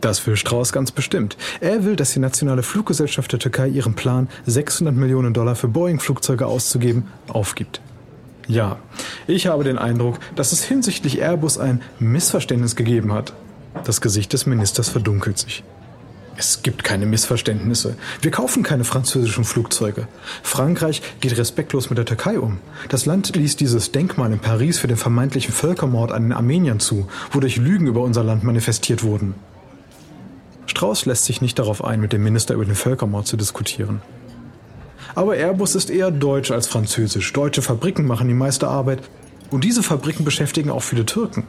Das 0.00 0.26
will 0.26 0.36
Strauß 0.36 0.72
ganz 0.72 0.92
bestimmt. 0.92 1.36
Er 1.60 1.84
will, 1.84 1.96
dass 1.96 2.12
die 2.12 2.20
nationale 2.20 2.62
Fluggesellschaft 2.62 3.32
der 3.32 3.38
Türkei 3.38 3.68
ihren 3.68 3.94
Plan, 3.94 4.28
600 4.46 4.94
Millionen 4.94 5.34
Dollar 5.34 5.56
für 5.56 5.68
Boeing-Flugzeuge 5.68 6.46
auszugeben, 6.46 7.08
aufgibt. 7.28 7.80
Ja, 8.48 8.78
ich 9.26 9.46
habe 9.46 9.62
den 9.62 9.78
Eindruck, 9.78 10.18
dass 10.36 10.52
es 10.52 10.64
hinsichtlich 10.64 11.20
Airbus 11.20 11.58
ein 11.58 11.82
Missverständnis 11.98 12.76
gegeben 12.76 13.12
hat. 13.12 13.34
Das 13.84 14.00
Gesicht 14.00 14.32
des 14.32 14.46
Ministers 14.46 14.88
verdunkelt 14.88 15.38
sich. 15.38 15.62
Es 16.40 16.62
gibt 16.62 16.84
keine 16.84 17.04
Missverständnisse. 17.04 17.96
Wir 18.22 18.30
kaufen 18.30 18.62
keine 18.62 18.84
französischen 18.84 19.44
Flugzeuge. 19.44 20.08
Frankreich 20.42 21.02
geht 21.20 21.36
respektlos 21.36 21.90
mit 21.90 21.98
der 21.98 22.06
Türkei 22.06 22.40
um. 22.40 22.60
Das 22.88 23.04
Land 23.04 23.36
ließ 23.36 23.56
dieses 23.56 23.92
Denkmal 23.92 24.32
in 24.32 24.38
Paris 24.38 24.78
für 24.78 24.86
den 24.86 24.96
vermeintlichen 24.96 25.52
Völkermord 25.52 26.12
an 26.12 26.22
den 26.22 26.32
Armeniern 26.32 26.80
zu, 26.80 27.08
wodurch 27.30 27.58
Lügen 27.58 27.86
über 27.86 28.00
unser 28.00 28.24
Land 28.24 28.42
manifestiert 28.42 29.02
wurden. 29.02 29.34
Strauß 30.64 31.04
lässt 31.04 31.26
sich 31.26 31.42
nicht 31.42 31.58
darauf 31.58 31.84
ein, 31.84 32.00
mit 32.00 32.14
dem 32.14 32.24
Minister 32.24 32.54
über 32.54 32.64
den 32.64 32.74
Völkermord 32.74 33.26
zu 33.26 33.36
diskutieren. 33.36 34.00
Aber 35.14 35.36
Airbus 35.36 35.74
ist 35.74 35.90
eher 35.90 36.10
deutsch 36.10 36.52
als 36.52 36.68
französisch. 36.68 37.30
Deutsche 37.34 37.60
Fabriken 37.60 38.06
machen 38.06 38.28
die 38.28 38.34
meiste 38.34 38.66
Arbeit 38.66 39.02
und 39.50 39.62
diese 39.62 39.82
Fabriken 39.82 40.24
beschäftigen 40.24 40.70
auch 40.70 40.82
viele 40.82 41.04
Türken. 41.04 41.46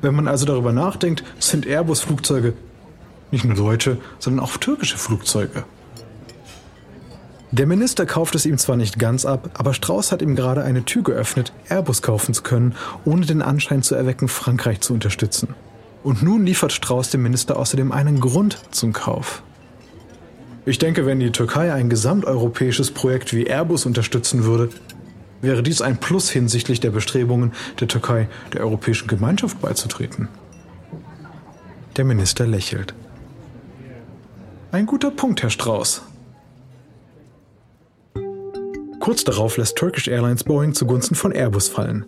Wenn 0.00 0.14
man 0.14 0.28
also 0.28 0.46
darüber 0.46 0.72
nachdenkt, 0.72 1.24
sind 1.40 1.66
Airbus-Flugzeuge 1.66 2.52
nicht 3.30 3.44
nur 3.44 3.56
deutsche, 3.56 3.98
sondern 4.18 4.44
auch 4.44 4.56
türkische 4.56 4.98
Flugzeuge. 4.98 5.64
Der 7.50 7.66
Minister 7.66 8.04
kauft 8.04 8.34
es 8.34 8.44
ihm 8.44 8.58
zwar 8.58 8.76
nicht 8.76 8.98
ganz 8.98 9.24
ab, 9.24 9.50
aber 9.54 9.72
Strauß 9.72 10.12
hat 10.12 10.20
ihm 10.20 10.36
gerade 10.36 10.62
eine 10.62 10.84
Tür 10.84 11.02
geöffnet, 11.02 11.54
Airbus 11.70 12.02
kaufen 12.02 12.34
zu 12.34 12.42
können, 12.42 12.74
ohne 13.06 13.24
den 13.24 13.40
Anschein 13.40 13.82
zu 13.82 13.94
erwecken, 13.94 14.28
Frankreich 14.28 14.80
zu 14.80 14.92
unterstützen. 14.92 15.54
Und 16.02 16.22
nun 16.22 16.44
liefert 16.44 16.72
Strauß 16.72 17.10
dem 17.10 17.22
Minister 17.22 17.56
außerdem 17.56 17.90
einen 17.90 18.20
Grund 18.20 18.58
zum 18.70 18.92
Kauf. 18.92 19.42
Ich 20.66 20.78
denke, 20.78 21.06
wenn 21.06 21.20
die 21.20 21.32
Türkei 21.32 21.72
ein 21.72 21.88
gesamteuropäisches 21.88 22.90
Projekt 22.90 23.32
wie 23.32 23.46
Airbus 23.46 23.86
unterstützen 23.86 24.44
würde, 24.44 24.68
wäre 25.40 25.62
dies 25.62 25.80
ein 25.80 25.96
Plus 25.96 26.28
hinsichtlich 26.28 26.80
der 26.80 26.90
Bestrebungen 26.90 27.52
der 27.80 27.88
Türkei 27.88 28.28
der 28.52 28.60
Europäischen 28.60 29.08
Gemeinschaft 29.08 29.60
beizutreten. 29.62 30.28
Der 31.96 32.04
Minister 32.04 32.46
lächelt. 32.46 32.92
Ein 34.70 34.84
guter 34.84 35.10
Punkt, 35.10 35.42
Herr 35.42 35.48
Strauß. 35.48 36.02
Kurz 39.00 39.24
darauf 39.24 39.56
lässt 39.56 39.76
Turkish 39.76 40.08
Airlines 40.08 40.44
Boeing 40.44 40.74
zugunsten 40.74 41.14
von 41.14 41.32
Airbus 41.32 41.68
fallen. 41.68 42.04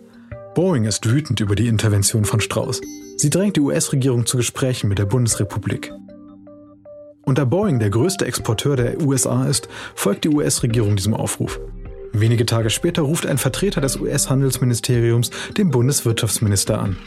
Boeing 0.53 0.83
ist 0.83 1.09
wütend 1.09 1.39
über 1.39 1.55
die 1.55 1.67
Intervention 1.67 2.23
von 2.23 2.39
Strauß. 2.39 2.81
Sie 3.17 3.31
drängt 3.31 3.55
die 3.55 3.61
US-Regierung 3.61 4.27
zu 4.27 4.37
Gesprächen 4.37 4.89
mit 4.89 4.99
der 4.99 5.05
Bundesrepublik. 5.05 5.91
Und 7.23 7.39
da 7.39 7.45
Boeing 7.45 7.79
der 7.79 7.89
größte 7.89 8.25
Exporteur 8.25 8.75
der 8.75 9.01
USA 9.01 9.47
ist, 9.47 9.67
folgt 9.95 10.25
die 10.25 10.29
US-Regierung 10.29 10.95
diesem 10.95 11.15
Aufruf. 11.15 11.59
Wenige 12.13 12.45
Tage 12.45 12.69
später 12.69 13.01
ruft 13.01 13.25
ein 13.25 13.39
Vertreter 13.39 13.81
des 13.81 13.99
US-Handelsministeriums 13.99 15.31
den 15.57 15.71
Bundeswirtschaftsminister 15.71 16.79
an. 16.79 16.97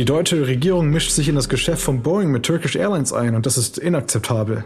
Die 0.00 0.06
deutsche 0.06 0.46
Regierung 0.46 0.88
mischt 0.88 1.10
sich 1.10 1.28
in 1.28 1.34
das 1.34 1.50
Geschäft 1.50 1.82
von 1.82 2.00
Boeing 2.00 2.30
mit 2.30 2.46
Turkish 2.46 2.74
Airlines 2.74 3.12
ein 3.12 3.34
und 3.34 3.44
das 3.44 3.58
ist 3.58 3.76
inakzeptabel. 3.76 4.64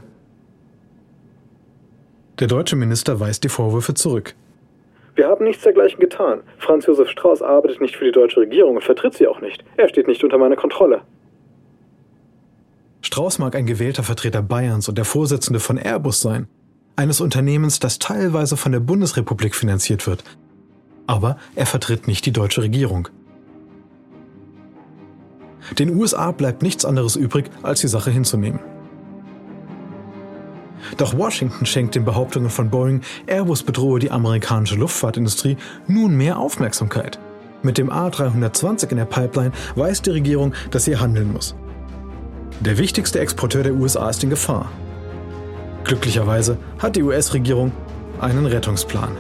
Der 2.38 2.46
deutsche 2.46 2.76
Minister 2.76 3.18
weist 3.18 3.42
die 3.42 3.48
Vorwürfe 3.48 3.94
zurück. 3.94 4.36
Wir 5.16 5.26
haben 5.26 5.44
nichts 5.44 5.64
dergleichen 5.64 5.98
getan. 5.98 6.42
Franz 6.58 6.86
Josef 6.86 7.08
Strauß 7.08 7.42
arbeitet 7.42 7.80
nicht 7.80 7.96
für 7.96 8.04
die 8.04 8.12
deutsche 8.12 8.38
Regierung 8.38 8.76
und 8.76 8.84
vertritt 8.84 9.14
sie 9.14 9.26
auch 9.26 9.40
nicht. 9.40 9.64
Er 9.76 9.88
steht 9.88 10.06
nicht 10.06 10.22
unter 10.22 10.38
meiner 10.38 10.54
Kontrolle. 10.54 11.00
Strauß 13.00 13.40
mag 13.40 13.56
ein 13.56 13.66
gewählter 13.66 14.04
Vertreter 14.04 14.40
Bayerns 14.40 14.88
und 14.88 14.96
der 14.96 15.04
Vorsitzende 15.04 15.58
von 15.58 15.78
Airbus 15.78 16.20
sein, 16.20 16.46
eines 16.94 17.20
Unternehmens, 17.20 17.80
das 17.80 17.98
teilweise 17.98 18.56
von 18.56 18.70
der 18.70 18.78
Bundesrepublik 18.78 19.56
finanziert 19.56 20.06
wird. 20.06 20.22
Aber 21.08 21.38
er 21.56 21.66
vertritt 21.66 22.06
nicht 22.06 22.24
die 22.24 22.32
deutsche 22.32 22.62
Regierung. 22.62 23.08
Den 25.78 25.96
USA 25.96 26.30
bleibt 26.32 26.62
nichts 26.62 26.84
anderes 26.84 27.16
übrig, 27.16 27.50
als 27.62 27.80
die 27.80 27.88
Sache 27.88 28.10
hinzunehmen. 28.10 28.60
Doch 30.96 31.16
Washington 31.16 31.66
schenkt 31.66 31.94
den 31.94 32.04
Behauptungen 32.04 32.50
von 32.50 32.70
Boeing, 32.70 33.00
Airbus 33.26 33.62
bedrohe 33.62 33.98
die 33.98 34.10
amerikanische 34.10 34.76
Luftfahrtindustrie, 34.76 35.56
nun 35.86 36.16
mehr 36.16 36.38
Aufmerksamkeit. 36.38 37.18
Mit 37.62 37.78
dem 37.78 37.90
A320 37.90 38.90
in 38.90 38.98
der 38.98 39.06
Pipeline 39.06 39.52
weiß 39.74 40.02
die 40.02 40.10
Regierung, 40.10 40.52
dass 40.70 40.84
sie 40.84 40.98
handeln 40.98 41.32
muss. 41.32 41.54
Der 42.60 42.78
wichtigste 42.78 43.18
Exporteur 43.20 43.62
der 43.62 43.74
USA 43.74 44.10
ist 44.10 44.22
in 44.22 44.30
Gefahr. 44.30 44.70
Glücklicherweise 45.84 46.58
hat 46.78 46.96
die 46.96 47.02
US-Regierung 47.02 47.72
einen 48.20 48.46
Rettungsplan. 48.46 49.16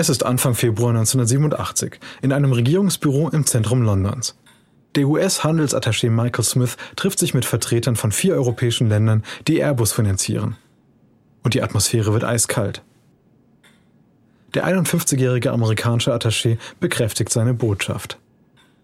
Es 0.00 0.08
ist 0.08 0.24
Anfang 0.24 0.54
Februar 0.54 0.90
1987 0.90 1.98
in 2.22 2.32
einem 2.32 2.52
Regierungsbüro 2.52 3.30
im 3.30 3.44
Zentrum 3.46 3.82
Londons. 3.82 4.38
Der 4.94 5.08
US-Handelsattaché 5.08 6.08
Michael 6.08 6.44
Smith 6.44 6.76
trifft 6.94 7.18
sich 7.18 7.34
mit 7.34 7.44
Vertretern 7.44 7.96
von 7.96 8.12
vier 8.12 8.34
europäischen 8.36 8.88
Ländern, 8.88 9.24
die 9.48 9.58
Airbus 9.58 9.90
finanzieren. 9.90 10.56
Und 11.42 11.54
die 11.54 11.62
Atmosphäre 11.64 12.12
wird 12.12 12.22
eiskalt. 12.22 12.84
Der 14.54 14.68
51-jährige 14.68 15.50
amerikanische 15.50 16.14
Attaché 16.14 16.58
bekräftigt 16.78 17.32
seine 17.32 17.52
Botschaft. 17.52 18.20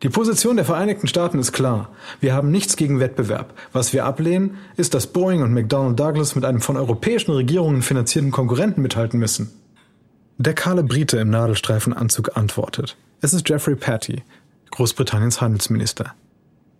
Die 0.03 0.09
Position 0.09 0.57
der 0.57 0.65
Vereinigten 0.65 1.07
Staaten 1.07 1.39
ist 1.39 1.53
klar. 1.53 1.91
Wir 2.19 2.35
haben 2.35 2.51
nichts 2.51 2.75
gegen 2.75 2.99
Wettbewerb. 2.99 3.55
Was 3.73 3.93
wir 3.93 4.05
ablehnen, 4.05 4.57
ist, 4.77 4.95
dass 4.95 5.07
Boeing 5.07 5.45
und 5.45 5.55
McDonnell 5.55 5.95
Douglas 5.95 6.35
mit 6.35 6.45
einem 6.45 6.61
von 6.61 6.77
europäischen 6.77 7.31
Regierungen 7.31 7.83
finanzierten 7.83 8.33
Konkurrenten 8.33 8.83
mithalten 8.83 9.21
müssen. 9.21 9.64
Der 10.39 10.55
kahle 10.55 10.83
Brite 10.83 11.19
im 11.19 11.31
Nadelstreifenanzug 11.31 12.37
antwortet. 12.37 12.97
Es 13.21 13.33
ist 13.33 13.49
Jeffrey 13.49 13.77
Patty, 13.77 14.25
Großbritanniens 14.73 15.41
Handelsminister. 15.41 16.13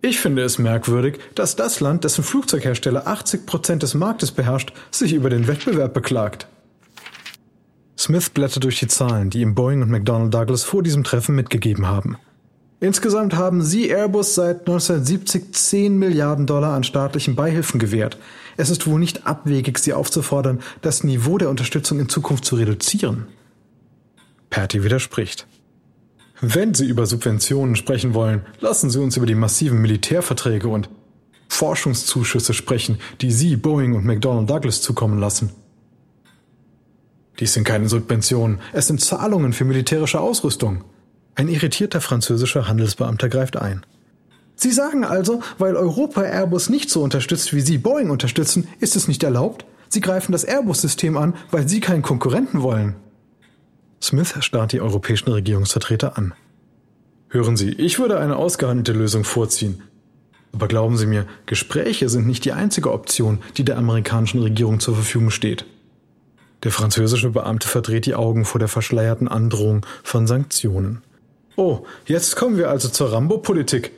Ich 0.01 0.19
finde 0.19 0.43
es 0.43 0.59
merkwürdig, 0.59 1.19
dass 1.35 1.55
das 1.55 1.79
Land, 1.79 2.03
dessen 2.03 2.23
Flugzeughersteller 2.23 3.07
80 3.07 3.45
Prozent 3.45 3.81
des 3.81 3.93
Marktes 3.93 4.31
beherrscht, 4.31 4.73
sich 4.91 5.13
über 5.13 5.29
den 5.29 5.47
Wettbewerb 5.47 5.93
beklagt. 5.93 6.47
Smith 7.97 8.29
blättert 8.29 8.65
durch 8.65 8.77
die 8.77 8.87
Zahlen, 8.87 9.29
die 9.29 9.39
ihm 9.39 9.55
Boeing 9.55 9.81
und 9.81 9.89
McDonnell 9.89 10.29
Douglas 10.29 10.63
vor 10.63 10.83
diesem 10.83 11.05
Treffen 11.05 11.33
mitgegeben 11.33 11.87
haben. 11.87 12.17
Insgesamt 12.81 13.35
haben 13.35 13.61
sie 13.61 13.89
Airbus 13.89 14.35
seit 14.35 14.59
1970 14.59 15.53
10 15.53 15.97
Milliarden 15.97 16.45
Dollar 16.45 16.73
an 16.73 16.83
staatlichen 16.83 17.35
Beihilfen 17.35 17.79
gewährt. 17.79 18.17
Es 18.57 18.69
ist 18.69 18.85
wohl 18.85 18.99
nicht 18.99 19.25
abwegig, 19.25 19.79
sie 19.79 19.93
aufzufordern, 19.93 20.59
das 20.81 21.05
Niveau 21.05 21.37
der 21.37 21.49
Unterstützung 21.49 22.01
in 22.01 22.09
Zukunft 22.09 22.43
zu 22.43 22.57
reduzieren. 22.57 23.27
Patty 24.55 24.85
widerspricht. 24.85 25.47
Wenn 26.39 26.73
Sie 26.73 26.85
über 26.85 27.05
Subventionen 27.05 27.75
sprechen 27.75 28.13
wollen, 28.13 28.45
lassen 28.61 28.89
Sie 28.89 29.01
uns 29.01 29.17
über 29.17 29.25
die 29.25 29.35
massiven 29.35 29.81
Militärverträge 29.81 30.69
und 30.69 30.89
Forschungszuschüsse 31.49 32.53
sprechen, 32.53 32.99
die 33.19 33.31
Sie 33.31 33.57
Boeing 33.57 33.95
und 33.95 34.05
McDonnell 34.05 34.45
Douglas 34.45 34.81
zukommen 34.81 35.19
lassen. 35.19 35.51
Dies 37.37 37.51
sind 37.51 37.65
keine 37.65 37.89
Subventionen, 37.89 38.61
es 38.71 38.87
sind 38.87 39.01
Zahlungen 39.01 39.51
für 39.51 39.65
militärische 39.65 40.21
Ausrüstung. 40.21 40.85
Ein 41.35 41.49
irritierter 41.49 41.99
französischer 41.99 42.69
Handelsbeamter 42.69 43.27
greift 43.27 43.57
ein. 43.57 43.85
Sie 44.55 44.71
sagen 44.71 45.03
also, 45.03 45.41
weil 45.57 45.75
Europa 45.75 46.21
Airbus 46.21 46.69
nicht 46.69 46.89
so 46.89 47.03
unterstützt, 47.03 47.53
wie 47.53 47.59
Sie 47.59 47.77
Boeing 47.77 48.09
unterstützen, 48.09 48.69
ist 48.79 48.95
es 48.95 49.09
nicht 49.09 49.21
erlaubt? 49.21 49.65
Sie 49.89 49.99
greifen 49.99 50.31
das 50.31 50.45
Airbus-System 50.45 51.17
an, 51.17 51.35
weil 51.51 51.67
Sie 51.67 51.81
keinen 51.81 52.03
Konkurrenten 52.03 52.61
wollen. 52.61 52.95
Smith 54.01 54.35
starrt 54.41 54.71
die 54.71 54.81
europäischen 54.81 55.31
Regierungsvertreter 55.31 56.17
an. 56.17 56.33
Hören 57.29 57.57
Sie, 57.57 57.71
ich 57.71 57.99
würde 57.99 58.19
eine 58.19 58.35
ausgehandelte 58.35 58.93
Lösung 58.93 59.23
vorziehen. 59.23 59.81
Aber 60.53 60.67
glauben 60.67 60.95
Sie 60.95 61.05
mir, 61.05 61.25
Gespräche 61.47 62.07
sind 62.07 62.27
nicht 62.27 62.45
die 62.45 62.53
einzige 62.53 62.91
Option, 62.91 63.39
die 63.57 63.65
der 63.65 63.77
amerikanischen 63.77 64.41
Regierung 64.41 64.79
zur 64.79 64.95
Verfügung 64.95 65.31
steht. 65.31 65.65
Der 66.63 66.71
französische 66.71 67.29
Beamte 67.29 67.67
verdreht 67.67 68.05
die 68.05 68.15
Augen 68.15 68.45
vor 68.45 68.59
der 68.59 68.69
verschleierten 68.69 69.27
Androhung 69.27 69.85
von 70.01 70.27
Sanktionen. 70.27 71.01
Oh, 71.57 71.85
jetzt 72.05 72.35
kommen 72.35 72.57
wir 72.57 72.69
also 72.69 72.89
zur 72.89 73.11
Rambo-Politik. 73.11 73.91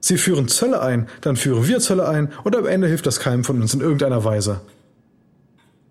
Sie 0.00 0.18
führen 0.18 0.46
Zölle 0.48 0.80
ein, 0.82 1.08
dann 1.20 1.36
führen 1.36 1.66
wir 1.66 1.80
Zölle 1.80 2.08
ein 2.08 2.32
und 2.44 2.54
am 2.54 2.66
Ende 2.66 2.86
hilft 2.86 3.06
das 3.06 3.18
keinem 3.18 3.44
von 3.44 3.60
uns 3.60 3.74
in 3.74 3.80
irgendeiner 3.80 4.24
Weise. 4.24 4.60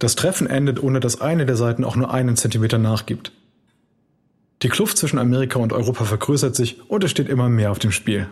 Das 0.06 0.14
Treffen 0.14 0.46
endet, 0.46 0.84
ohne 0.84 1.00
dass 1.00 1.20
eine 1.20 1.48
der 1.48 1.56
Seiten 1.56 1.84
auch 1.84 1.96
nur 1.96 2.14
einen 2.14 2.38
Zentimeter 2.38 2.78
nachgibt. 2.78 3.32
Die 4.62 4.70
Kluft 4.70 5.00
zwischen 5.00 5.18
Amerika 5.18 5.58
und 5.58 5.74
Europa 5.74 6.06
vergrößert 6.06 6.56
sich 6.56 6.88
und 6.92 7.04
es 7.04 7.10
steht 7.10 7.28
immer 7.28 7.50
mehr 7.50 7.72
auf 7.72 7.80
dem 7.80 7.92
Spiel. 7.92 8.28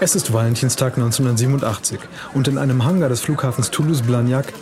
Es 0.00 0.14
ist 0.14 0.32
Valentinstag 0.32 0.96
1987 0.96 1.98
und 2.32 2.48
in 2.48 2.56
einem 2.56 2.86
Hangar 2.86 3.10
des 3.10 3.20
Flughafens 3.20 3.70
Toulouse-Blagnac 3.70 4.54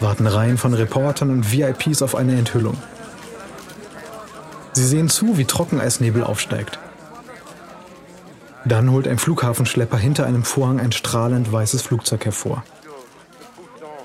warten 0.00 0.26
Reihen 0.26 0.58
von 0.58 0.74
Reportern 0.74 1.30
und 1.30 1.50
VIPs 1.50 2.02
auf 2.02 2.14
eine 2.14 2.36
Enthüllung. 2.36 2.76
Sie 4.74 4.86
sehen 4.86 5.08
zu, 5.08 5.38
wie 5.38 5.46
Trockeneisnebel 5.46 6.22
aufsteigt. 6.22 6.78
Dann 8.64 8.90
holt 8.90 9.08
ein 9.08 9.18
Flughafenschlepper 9.18 9.96
hinter 9.96 10.26
einem 10.26 10.44
Vorhang 10.44 10.80
ein 10.80 10.92
strahlend 10.92 11.50
weißes 11.50 11.82
Flugzeug 11.82 12.24
hervor. 12.24 12.62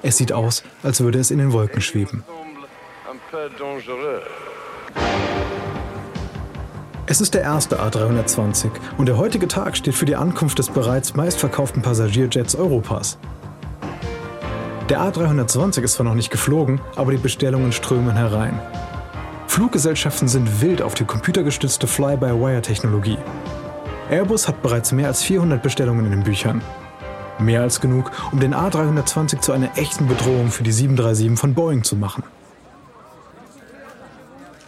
Es 0.01 0.17
sieht 0.17 0.31
aus, 0.31 0.63
als 0.83 1.01
würde 1.01 1.19
es 1.19 1.31
in 1.31 1.39
den 1.39 1.51
Wolken 1.51 1.81
schweben. 1.81 2.23
Es 7.07 7.21
ist 7.21 7.33
der 7.33 7.41
erste 7.41 7.81
A320 7.81 8.71
und 8.97 9.07
der 9.07 9.17
heutige 9.17 9.47
Tag 9.47 9.77
steht 9.77 9.93
für 9.93 10.05
die 10.05 10.15
Ankunft 10.15 10.57
des 10.57 10.69
bereits 10.69 11.15
meistverkauften 11.15 11.81
Passagierjets 11.81 12.55
Europas. 12.55 13.17
Der 14.89 15.01
A320 15.01 15.81
ist 15.81 15.93
zwar 15.93 16.05
noch 16.05 16.13
nicht 16.13 16.31
geflogen, 16.31 16.79
aber 16.95 17.11
die 17.11 17.17
Bestellungen 17.17 17.71
strömen 17.71 18.15
herein. 18.15 18.59
Fluggesellschaften 19.47 20.27
sind 20.27 20.61
wild 20.61 20.81
auf 20.81 20.93
die 20.93 21.05
computergestützte 21.05 21.87
Fly-by-Wire-Technologie. 21.87 23.17
Airbus 24.09 24.47
hat 24.47 24.61
bereits 24.61 24.91
mehr 24.91 25.07
als 25.07 25.23
400 25.23 25.63
Bestellungen 25.63 26.05
in 26.05 26.11
den 26.11 26.23
Büchern. 26.23 26.61
Mehr 27.39 27.61
als 27.61 27.81
genug, 27.81 28.11
um 28.31 28.39
den 28.39 28.53
A320 28.53 29.41
zu 29.41 29.51
einer 29.51 29.77
echten 29.77 30.07
Bedrohung 30.07 30.51
für 30.51 30.63
die 30.63 30.71
737 30.71 31.39
von 31.39 31.53
Boeing 31.53 31.83
zu 31.83 31.95
machen. 31.95 32.23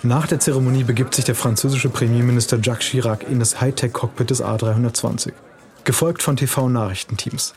Nach 0.04 0.28
der 0.28 0.40
Zeremonie 0.40 0.84
begibt 0.84 1.16
sich 1.16 1.26
der 1.26 1.36
französische 1.36 1.90
Premierminister 1.90 2.60
Jacques 2.62 2.88
Chirac 2.88 3.28
in 3.30 3.40
das 3.40 3.62
Hightech-Cockpit 3.62 4.30
des 4.30 4.44
A320, 4.44 5.34
gefolgt 5.84 6.24
von 6.24 6.36
TV-Nachrichtenteams. 6.36 7.54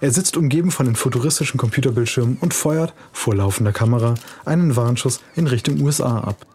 Er 0.00 0.10
sitzt 0.10 0.36
umgeben 0.36 0.70
von 0.70 0.86
den 0.86 0.94
futuristischen 0.94 1.58
Computerbildschirmen 1.58 2.38
und 2.40 2.54
feuert, 2.54 2.94
vor 3.12 3.34
laufender 3.34 3.72
Kamera, 3.72 4.14
einen 4.44 4.76
Warnschuss 4.76 5.20
in 5.34 5.46
Richtung 5.46 5.80
USA 5.80 6.20
ab. 6.20 6.46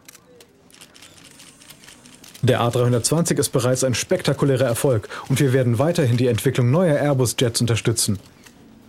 Der 2.44 2.60
A320 2.60 3.40
ist 3.40 3.52
bereits 3.52 3.86
ein 3.86 3.94
spektakulärer 3.94 4.66
Erfolg 4.66 5.08
und 5.30 5.40
wir 5.40 5.54
werden 5.54 5.80
weiterhin 5.80 6.18
die 6.18 6.28
Entwicklung 6.28 6.72
neuer 6.72 6.98
Airbus-Jets 6.98 7.62
unterstützen. 7.62 8.20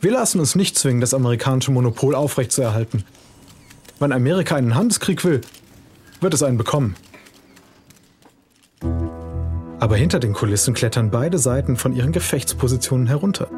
Wir 0.01 0.11
lassen 0.11 0.41
uns 0.41 0.57
nicht 0.57 0.77
zwingen, 0.77 1.01
das 1.01 1.15
amerikanische 1.15 1.71
Monopol 1.71 2.17
aufrechtzuerhalten. 2.17 3.05
Wenn 4.01 4.11
Amerika 4.11 4.57
einen 4.57 4.75
Handelskrieg 4.75 5.25
will, 5.25 5.41
wird 6.21 6.35
es 6.35 6.43
einen 6.43 6.59
bekommen. 6.59 6.97
Aber 9.79 9.95
hinter 9.95 10.19
den 10.19 10.33
Kulissen 10.33 10.75
klettern 10.75 11.13
beide 11.13 11.39
Seiten 11.39 11.77
von 11.77 11.95
ihren 11.95 12.11
Gefechtspositionen 12.11 13.07
herunter. 13.07 13.49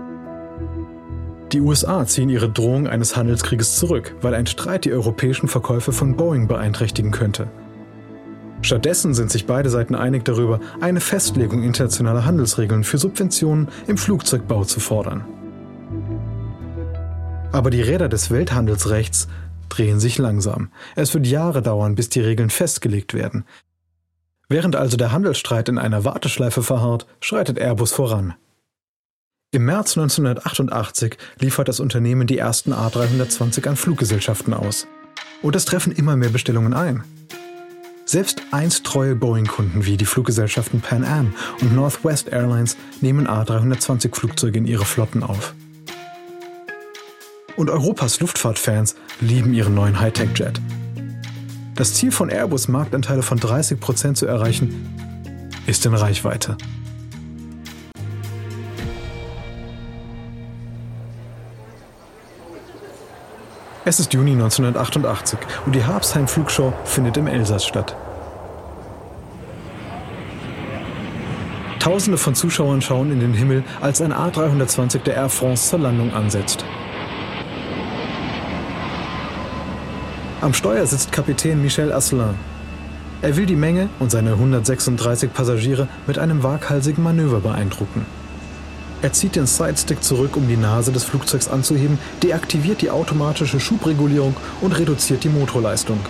Die 1.52 1.60
USA 1.62 2.04
ziehen 2.04 2.28
ihre 2.28 2.50
Drohung 2.50 2.86
eines 2.86 3.16
Handelskrieges 3.16 3.76
zurück, 3.76 4.14
weil 4.20 4.34
ein 4.34 4.46
Streit 4.46 4.84
die 4.84 4.92
europäischen 4.92 5.48
Verkäufe 5.48 5.92
von 5.92 6.16
Boeing 6.16 6.48
beeinträchtigen 6.48 7.12
könnte. 7.12 7.48
Stattdessen 8.66 9.14
sind 9.14 9.30
sich 9.30 9.46
beide 9.46 9.70
Seiten 9.70 9.94
einig 9.94 10.24
darüber, 10.24 10.58
eine 10.80 11.00
Festlegung 11.00 11.62
internationaler 11.62 12.24
Handelsregeln 12.24 12.82
für 12.82 12.98
Subventionen 12.98 13.68
im 13.86 13.96
Flugzeugbau 13.96 14.64
zu 14.64 14.80
fordern. 14.80 15.24
Aber 17.52 17.70
die 17.70 17.80
Räder 17.80 18.08
des 18.08 18.32
Welthandelsrechts 18.32 19.28
drehen 19.68 20.00
sich 20.00 20.18
langsam. 20.18 20.70
Es 20.96 21.14
wird 21.14 21.28
Jahre 21.28 21.62
dauern, 21.62 21.94
bis 21.94 22.08
die 22.08 22.18
Regeln 22.18 22.50
festgelegt 22.50 23.14
werden. 23.14 23.44
Während 24.48 24.74
also 24.74 24.96
der 24.96 25.12
Handelsstreit 25.12 25.68
in 25.68 25.78
einer 25.78 26.04
Warteschleife 26.04 26.64
verharrt, 26.64 27.06
schreitet 27.20 27.60
Airbus 27.60 27.92
voran. 27.92 28.34
Im 29.52 29.64
März 29.64 29.96
1988 29.96 31.16
liefert 31.38 31.68
das 31.68 31.78
Unternehmen 31.78 32.26
die 32.26 32.38
ersten 32.38 32.72
A320 32.72 33.68
an 33.68 33.76
Fluggesellschaften 33.76 34.54
aus. 34.54 34.88
Und 35.40 35.54
es 35.54 35.66
treffen 35.66 35.92
immer 35.92 36.16
mehr 36.16 36.30
Bestellungen 36.30 36.74
ein. 36.74 37.04
Selbst 38.08 38.40
einst 38.52 38.84
treue 38.84 39.16
Boeing-Kunden 39.16 39.84
wie 39.84 39.96
die 39.96 40.04
Fluggesellschaften 40.04 40.80
Pan 40.80 41.04
Am 41.04 41.34
und 41.60 41.74
Northwest 41.74 42.28
Airlines 42.28 42.76
nehmen 43.00 43.26
A320-Flugzeuge 43.26 44.58
in 44.58 44.66
ihre 44.68 44.84
Flotten 44.84 45.24
auf. 45.24 45.54
Und 47.56 47.68
Europas 47.68 48.20
Luftfahrtfans 48.20 48.94
lieben 49.20 49.52
ihren 49.52 49.74
neuen 49.74 49.98
Hightech-Jet. 49.98 50.60
Das 51.74 51.94
Ziel 51.94 52.12
von 52.12 52.30
Airbus, 52.30 52.68
Marktanteile 52.68 53.22
von 53.22 53.40
30% 53.40 54.14
zu 54.14 54.26
erreichen, 54.26 54.88
ist 55.66 55.84
in 55.84 55.92
Reichweite. 55.92 56.56
Es 63.88 64.00
ist 64.00 64.12
Juni 64.12 64.32
1988 64.32 65.38
und 65.64 65.72
die 65.72 65.84
Habsheim 65.84 66.26
Flugshow 66.26 66.72
findet 66.84 67.16
im 67.18 67.28
Elsass 67.28 67.64
statt. 67.64 67.94
Tausende 71.78 72.18
von 72.18 72.34
Zuschauern 72.34 72.82
schauen 72.82 73.12
in 73.12 73.20
den 73.20 73.32
Himmel, 73.32 73.62
als 73.80 74.00
ein 74.00 74.12
A320 74.12 75.04
der 75.04 75.14
Air 75.14 75.28
France 75.28 75.70
zur 75.70 75.78
Landung 75.78 76.12
ansetzt. 76.12 76.64
Am 80.40 80.52
Steuer 80.52 80.84
sitzt 80.84 81.12
Kapitän 81.12 81.62
Michel 81.62 81.92
Asselin. 81.92 82.34
Er 83.22 83.36
will 83.36 83.46
die 83.46 83.54
Menge 83.54 83.88
und 84.00 84.10
seine 84.10 84.32
136 84.32 85.32
Passagiere 85.32 85.86
mit 86.08 86.18
einem 86.18 86.42
waghalsigen 86.42 87.04
Manöver 87.04 87.38
beeindrucken. 87.38 88.04
Er 89.02 89.12
zieht 89.12 89.36
den 89.36 89.46
Sidestick 89.46 90.02
zurück, 90.02 90.36
um 90.36 90.48
die 90.48 90.56
Nase 90.56 90.90
des 90.90 91.04
Flugzeugs 91.04 91.48
anzuheben, 91.48 91.98
deaktiviert 92.22 92.80
die 92.80 92.90
automatische 92.90 93.60
Schubregulierung 93.60 94.34
und 94.62 94.72
reduziert 94.78 95.22
die 95.24 95.28
Motorleistung. 95.28 96.00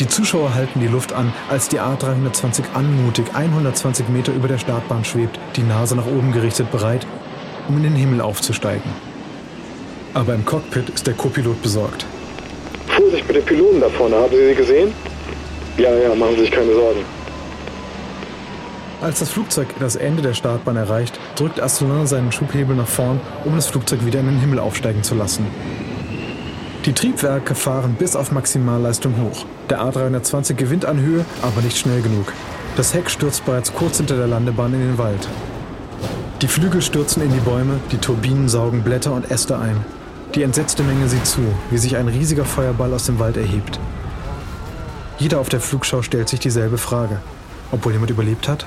Die 0.00 0.08
Zuschauer 0.08 0.54
halten 0.54 0.80
die 0.80 0.88
Luft 0.88 1.12
an, 1.12 1.32
als 1.48 1.68
die 1.68 1.80
A320 1.80 2.64
anmutig 2.74 3.26
120 3.32 4.08
Meter 4.08 4.32
über 4.32 4.48
der 4.48 4.58
Startbahn 4.58 5.04
schwebt, 5.04 5.38
die 5.54 5.62
Nase 5.62 5.94
nach 5.94 6.06
oben 6.06 6.32
gerichtet 6.32 6.72
bereit, 6.72 7.06
um 7.68 7.76
in 7.76 7.84
den 7.84 7.94
Himmel 7.94 8.20
aufzusteigen. 8.20 8.90
Aber 10.14 10.34
im 10.34 10.44
Cockpit 10.44 10.90
ist 10.90 11.06
der 11.06 11.14
Copilot 11.14 11.62
besorgt. 11.62 12.06
Vorsicht 12.88 13.26
mit 13.28 13.36
den 13.36 13.44
Piloten 13.44 13.80
da 13.80 13.88
vorne, 13.88 14.16
haben 14.16 14.34
Sie 14.34 14.48
sie 14.48 14.54
gesehen? 14.54 14.92
Ja, 15.76 15.94
ja, 15.94 16.14
machen 16.14 16.34
Sie 16.36 16.42
sich 16.42 16.50
keine 16.50 16.72
Sorgen. 16.72 17.04
Als 19.04 19.18
das 19.18 19.28
Flugzeug 19.28 19.68
das 19.80 19.96
Ende 19.96 20.22
der 20.22 20.32
Startbahn 20.32 20.76
erreicht, 20.76 21.20
drückt 21.36 21.60
Astronaut 21.60 22.08
seinen 22.08 22.32
Schubhebel 22.32 22.74
nach 22.74 22.88
vorn, 22.88 23.20
um 23.44 23.54
das 23.54 23.66
Flugzeug 23.66 24.06
wieder 24.06 24.20
in 24.20 24.28
den 24.28 24.40
Himmel 24.40 24.58
aufsteigen 24.58 25.02
zu 25.02 25.14
lassen. 25.14 25.46
Die 26.86 26.94
Triebwerke 26.94 27.54
fahren 27.54 27.96
bis 27.98 28.16
auf 28.16 28.32
Maximalleistung 28.32 29.12
hoch. 29.20 29.44
Der 29.68 29.82
A320 29.82 30.54
gewinnt 30.54 30.86
an 30.86 31.00
Höhe, 31.00 31.26
aber 31.42 31.60
nicht 31.60 31.76
schnell 31.76 32.00
genug. 32.00 32.32
Das 32.78 32.94
Heck 32.94 33.10
stürzt 33.10 33.44
bereits 33.44 33.74
kurz 33.74 33.98
hinter 33.98 34.16
der 34.16 34.26
Landebahn 34.26 34.72
in 34.72 34.80
den 34.80 34.96
Wald. 34.96 35.28
Die 36.40 36.48
Flügel 36.48 36.80
stürzen 36.80 37.22
in 37.22 37.30
die 37.30 37.40
Bäume, 37.40 37.80
die 37.92 37.98
Turbinen 37.98 38.48
saugen 38.48 38.84
Blätter 38.84 39.12
und 39.12 39.30
Äste 39.30 39.58
ein. 39.58 39.84
Die 40.34 40.42
entsetzte 40.42 40.82
Menge 40.82 41.10
sieht 41.10 41.26
zu, 41.26 41.42
wie 41.70 41.76
sich 41.76 41.98
ein 41.98 42.08
riesiger 42.08 42.46
Feuerball 42.46 42.94
aus 42.94 43.04
dem 43.04 43.18
Wald 43.18 43.36
erhebt. 43.36 43.78
Jeder 45.18 45.40
auf 45.40 45.50
der 45.50 45.60
Flugschau 45.60 46.00
stellt 46.00 46.30
sich 46.30 46.40
dieselbe 46.40 46.78
Frage. 46.78 47.20
Obwohl 47.70 47.92
jemand 47.92 48.10
überlebt 48.10 48.48
hat? 48.48 48.64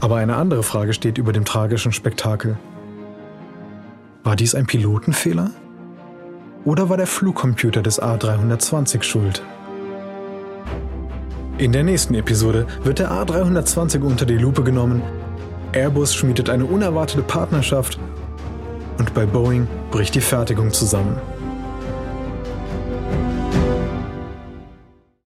Aber 0.00 0.16
eine 0.16 0.36
andere 0.36 0.62
Frage 0.62 0.92
steht 0.92 1.18
über 1.18 1.32
dem 1.32 1.44
tragischen 1.44 1.92
Spektakel. 1.92 2.56
War 4.22 4.36
dies 4.36 4.54
ein 4.54 4.66
Pilotenfehler? 4.66 5.50
Oder 6.64 6.88
war 6.88 6.96
der 6.96 7.06
Flugcomputer 7.06 7.82
des 7.82 8.00
A320 8.00 9.02
schuld? 9.02 9.42
In 11.58 11.72
der 11.72 11.82
nächsten 11.82 12.14
Episode 12.14 12.66
wird 12.84 13.00
der 13.00 13.10
A320 13.10 14.02
unter 14.02 14.26
die 14.26 14.38
Lupe 14.38 14.62
genommen, 14.62 15.02
Airbus 15.72 16.14
schmiedet 16.14 16.48
eine 16.48 16.64
unerwartete 16.64 17.22
Partnerschaft 17.22 17.98
und 18.98 19.12
bei 19.12 19.26
Boeing 19.26 19.68
bricht 19.90 20.14
die 20.14 20.20
Fertigung 20.20 20.72
zusammen. 20.72 21.16